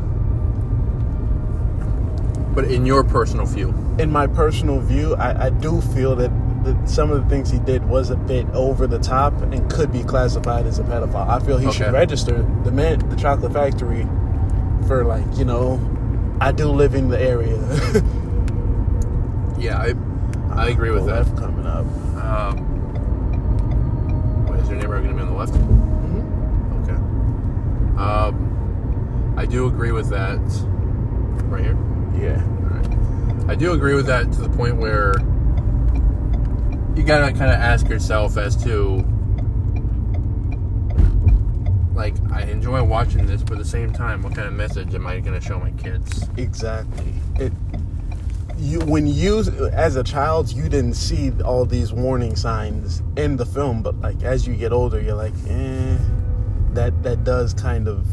But 2.54 2.66
in 2.66 2.86
your 2.86 3.04
personal 3.06 3.46
view, 3.46 3.74
In 4.00 4.12
my 4.12 4.28
personal 4.28 4.80
view, 4.80 5.16
I, 5.16 5.46
I 5.46 5.50
do 5.50 5.80
feel 5.80 6.16
that, 6.18 6.32
that 6.66 6.90
some 6.90 7.10
of 7.10 7.24
the 7.24 7.30
things 7.30 7.50
he 7.50 7.60
did 7.60 7.88
was 7.88 8.10
a 8.10 8.18
bit 8.18 8.46
over 8.54 8.88
the 8.88 9.00
top 9.00 9.34
and 9.42 9.72
could 9.72 9.92
be 9.92 10.04
classified 10.04 10.66
as 10.66 10.78
a 10.80 10.84
pedophile. 10.84 11.30
I 11.30 11.40
feel 11.46 11.58
he 11.58 11.68
Okay. 11.68 11.78
should 11.78 11.94
register 11.94 12.46
the 12.66 12.72
man, 12.72 13.00
the 13.10 13.16
chocolate 13.16 13.54
factory, 13.54 14.06
for 14.88 15.06
like 15.06 15.24
you 15.38 15.46
know, 15.46 15.80
I 16.42 16.52
do 16.52 16.68
live 16.68 16.94
in 16.96 17.08
the 17.10 17.22
area. 17.22 17.56
yeah, 19.58 19.78
I 19.80 19.94
I 20.62 20.70
agree 20.70 20.92
with 20.92 21.08
that. 21.08 21.26
Left 21.26 21.38
coming 21.38 21.66
up. 21.66 21.86
Um, 22.24 22.56
wait, 24.46 24.60
is 24.60 24.70
your 24.70 24.78
neighbor 24.78 25.00
going 25.00 25.10
to 25.10 25.16
be 25.16 25.22
on 25.22 25.28
the 25.28 25.34
left? 25.34 25.54
Mm-hmm. 25.54 26.84
Okay. 26.84 26.98
Um, 28.00 29.34
I 29.38 29.46
do 29.48 29.66
agree 29.66 29.92
with 29.92 30.10
that. 30.10 30.40
Right 31.50 31.64
here. 31.64 31.78
Yeah. 32.16 32.44
I 33.48 33.56
do 33.56 33.74
agree 33.74 33.96
with 33.96 34.06
that 34.06 34.32
to 34.34 34.42
the 34.42 34.50
point 34.50 34.78
where 34.78 35.16
you 36.96 37.04
gotta 37.04 37.32
kind 37.32 37.50
of 37.50 37.58
ask 37.58 37.90
yourself 37.90 38.38
as 38.38 38.56
to, 38.64 39.04
like, 41.96 42.14
I 42.32 42.44
enjoy 42.44 42.84
watching 42.84 43.26
this, 43.26 43.42
but 43.42 43.54
at 43.54 43.58
the 43.58 43.66
same 43.66 43.92
time, 43.92 44.22
what 44.22 44.36
kind 44.36 44.48
of 44.48 44.54
message 44.54 44.94
am 44.94 45.08
I 45.08 45.20
gonna 45.22 45.42
show 45.42 45.60
my 45.60 45.72
kids? 45.72 46.30
Exactly. 46.38 47.14
It 47.40 47.52
you 48.62 48.80
when 48.82 49.08
you 49.08 49.40
as 49.74 49.96
a 49.96 50.04
child 50.04 50.52
you 50.52 50.70
didn't 50.70 50.94
see 50.94 51.32
all 51.42 51.66
these 51.66 51.92
warning 51.92 52.36
signs 52.36 53.02
in 53.18 53.36
the 53.36 53.46
film, 53.46 53.82
but 53.82 54.00
like 54.00 54.22
as 54.24 54.48
you 54.48 54.56
get 54.56 54.72
older, 54.72 55.02
you're 55.02 55.16
like, 55.16 55.34
eh, 55.48 55.98
that 56.74 57.02
that 57.04 57.24
does 57.24 57.54
kind 57.54 57.88
of 57.88 58.06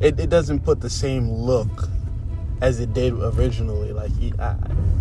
it, 0.00 0.18
it 0.20 0.30
doesn't 0.30 0.60
put 0.60 0.80
the 0.80 0.90
same 0.90 1.28
look 1.28 1.88
as 2.60 2.78
it 2.80 2.92
did 2.94 3.14
originally. 3.14 3.92
Like 3.92 4.12
I, 4.38 4.54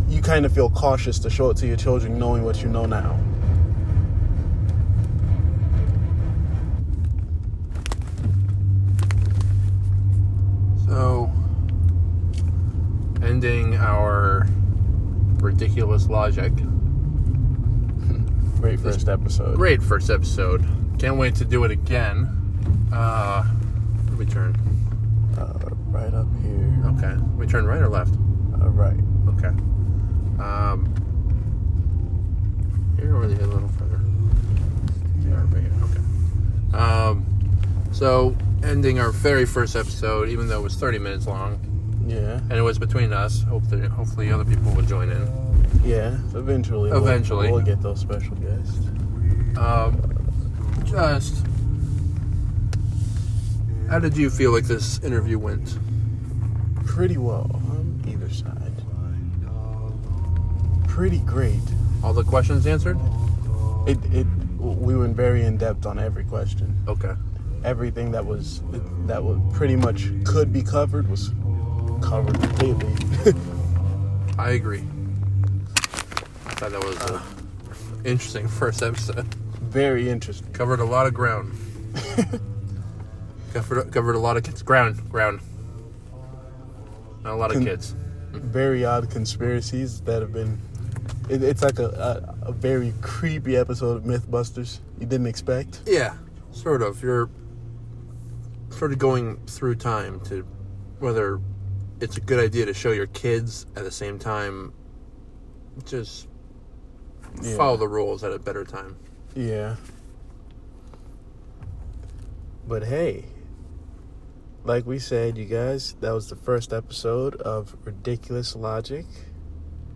you 0.10 0.22
kind 0.22 0.46
of 0.46 0.54
feel 0.54 0.70
cautious 0.72 1.20
to 1.20 1.30
show 1.30 1.52
it 1.52 1.58
to 1.58 1.68
your 1.68 1.78
children, 1.78 2.18
knowing 2.18 2.44
what 2.44 2.63
you 2.63 2.70
know 2.70 2.86
now. 2.86 3.20
So, 10.88 11.32
ending 13.22 13.76
our 13.76 14.48
ridiculous 15.60 16.08
logic. 16.08 16.52
Great 18.60 18.78
first 18.80 19.08
episode. 19.08 19.56
Great 19.56 19.82
first 19.82 20.10
episode. 20.10 20.65
Can't 21.00 21.15
wait 21.18 21.36
to 21.36 21.46
do 21.46 21.63
it 21.63 21.72
again. 21.72 22.28
Uh, 22.91 23.44
where 23.44 24.18
we 24.18 24.26
turn? 24.26 24.54
Uh, 25.38 25.54
right 25.88 26.13
up 26.13 26.28
here. 26.41 26.84
Okay. 26.98 27.15
We 27.38 27.48
turn 27.48 27.65
right 27.65 27.82
or 27.82 27.88
left? 27.88 28.13
Uh, 28.15 28.70
right. 28.70 29.00
Okay. 29.30 29.48
Um, 30.44 30.94
here 33.00 33.15
or 33.15 33.26
the 33.28 33.36
a 33.41 33.48
little 33.48 33.70
further? 33.70 34.02
Yeah, 35.26 35.41
right 35.54 35.63
here. 35.63 35.72
Okay. 35.84 36.78
Um, 36.78 37.26
so 37.94 38.36
ending 38.62 39.00
our 39.00 39.12
very 39.12 39.46
first 39.46 39.78
episode, 39.78 40.28
even 40.28 40.50
though 40.50 40.60
it 40.60 40.63
was 40.63 40.76
30 40.76 41.00
minutes 41.00 41.28
long, 41.28 41.60
Yeah. 42.08 42.39
and 42.50 42.54
it 42.54 42.62
was 42.62 42.78
between 42.78 43.13
us. 43.13 43.44
Hopefully, 43.44 43.88
hopefully 43.88 44.32
other 44.34 44.44
people 44.46 44.72
will 44.74 44.82
join 44.84 45.10
in. 45.10 45.44
Yeah. 45.84 46.18
Eventually. 46.34 46.92
we'll- 46.92 47.52
We'll, 47.52 47.62
get 47.62 47.82
those 47.82 48.00
special 48.00 48.36
guests. 48.38 48.88
Um, 49.58 50.02
just 50.86 51.46
how 53.90 54.00
did 54.00 54.18
you 54.18 54.30
feel 54.30 54.52
like 54.52 54.66
this 54.66 55.00
interview 55.04 55.38
went? 55.40 55.78
Pretty 56.86 57.18
well 57.18 57.50
on 57.70 58.02
either 58.08 58.30
side. 58.30 58.74
Pretty 60.88 61.20
great. 61.20 61.60
All 62.04 62.14
the 62.14 62.24
questions 62.24 62.66
answered? 62.68 62.98
It 63.88 63.98
it 64.14 64.28
we 64.60 64.96
went 64.96 65.16
very 65.16 65.44
in 65.44 65.58
depth 65.58 65.86
on 65.86 66.00
every 66.00 66.24
question. 66.24 66.76
Okay. 66.88 67.14
Everything 67.64 68.12
that 68.12 68.26
was 68.26 68.62
that 69.08 69.24
was 69.24 69.40
pretty 69.54 69.76
much 69.76 70.10
could 70.24 70.52
be 70.54 70.62
covered 70.62 71.10
was 71.10 71.32
covered 72.02 72.40
completely. 72.40 72.94
I 74.38 74.52
agree. 74.52 74.84
I 76.56 76.58
thought 76.58 76.72
that 76.72 76.86
was 76.86 77.12
an 77.12 77.22
interesting 78.06 78.48
first 78.48 78.82
episode. 78.82 79.26
very 79.60 80.10
interesting. 80.10 80.54
Covered 80.54 80.80
a 80.80 80.86
lot 80.86 81.06
of 81.06 81.13
ground. 81.13 81.54
covered 83.54 83.91
covered 83.91 84.15
a 84.15 84.20
lot 84.20 84.38
of 84.38 84.44
kids. 84.44 84.63
Ground, 84.63 85.10
ground. 85.10 85.41
Not 87.24 87.34
a 87.34 87.36
lot 87.36 87.54
of 87.54 87.62
kids. 87.62 87.94
Very 88.32 88.86
odd 88.86 89.10
conspiracies 89.10 90.00
that 90.02 90.22
have 90.22 90.32
been. 90.32 90.58
It, 91.30 91.44
it's 91.44 91.62
like 91.62 91.78
a, 91.80 92.36
a 92.41 92.48
a 92.48 92.52
very 92.54 92.94
creepy 93.02 93.58
episode 93.58 93.98
of 93.98 94.04
MythBusters. 94.04 94.80
You 94.98 95.08
didn't 95.08 95.28
expect. 95.28 95.82
Yeah, 95.86 96.13
sort 96.54 96.82
of. 96.82 97.04
You're 97.04 97.30
sort 98.70 98.94
of 98.94 98.98
going 98.98 99.46
through 99.46 99.76
time 99.76 100.22
to 100.22 100.48
whether 101.00 101.41
it's 102.00 102.15
a 102.15 102.22
good 102.22 102.39
idea 102.39 102.65
to 102.65 102.74
show 102.74 102.91
your 102.91 103.08
kids 103.08 103.65
at 103.76 103.84
the 103.84 103.91
same 103.91 104.18
time. 104.18 104.72
Just 105.84 106.30
Yeah. 107.41 107.58
follow 107.58 107.78
the 107.78 107.88
rules 107.88 108.24
at 108.24 108.32
a 108.32 108.39
better 108.39 108.63
time. 108.65 108.95
Yeah. 109.36 109.76
But 112.67 112.84
hey, 112.84 113.26
like 114.63 114.86
we 114.86 114.98
said, 114.98 115.38
you 115.38 115.45
guys, 115.45 115.93
that 116.02 116.12
was 116.12 116.30
the 116.30 116.36
first 116.36 116.74
episode 116.74 117.36
of 117.36 117.76
Ridiculous 117.84 118.56
Logic. 118.56 119.06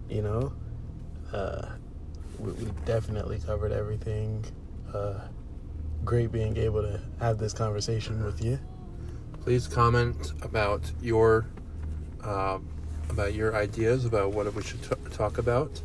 You 0.09 0.21
know, 0.21 0.53
uh, 1.33 1.69
we, 2.37 2.51
we 2.51 2.71
definitely 2.85 3.39
covered 3.39 3.71
everything. 3.71 4.45
Uh, 4.93 5.19
great 6.05 6.31
being 6.31 6.57
able 6.57 6.81
to 6.81 6.99
have 7.19 7.37
this 7.37 7.53
conversation 7.53 8.23
with 8.23 8.43
you. 8.43 8.59
Please 9.41 9.67
comment 9.67 10.33
about 10.41 10.91
your 11.01 11.47
uh, 12.23 12.59
about 13.09 13.33
your 13.33 13.55
ideas 13.55 14.05
about 14.05 14.31
what 14.33 14.53
we 14.53 14.61
should 14.61 14.81
t- 14.83 14.89
talk 15.11 15.37
about, 15.37 15.81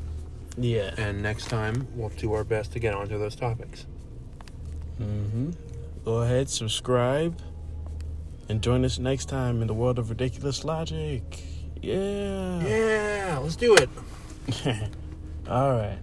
Yeah. 0.57 0.95
and 0.97 1.23
next 1.23 1.47
time 1.49 1.87
we'll 1.95 2.11
do 2.11 2.33
our 2.33 2.45
best 2.45 2.73
to 2.73 2.79
get 2.79 2.95
onto 2.95 3.19
those 3.19 3.35
topics. 3.35 3.87
Mm-hmm. 5.01 5.51
Go 6.05 6.19
ahead, 6.19 6.49
subscribe, 6.49 7.39
and 8.49 8.63
join 8.63 8.85
us 8.85 8.99
next 8.99 9.29
time 9.29 9.61
in 9.63 9.67
the 9.67 9.75
world 9.75 9.99
of 9.99 10.11
ridiculous 10.11 10.65
logic. 10.65 11.23
Yeah. 11.83 12.65
Yeah, 12.65 13.39
let's 13.43 13.57
do 13.57 13.75
it. 13.75 13.89
All 15.49 15.73
right. 15.73 15.99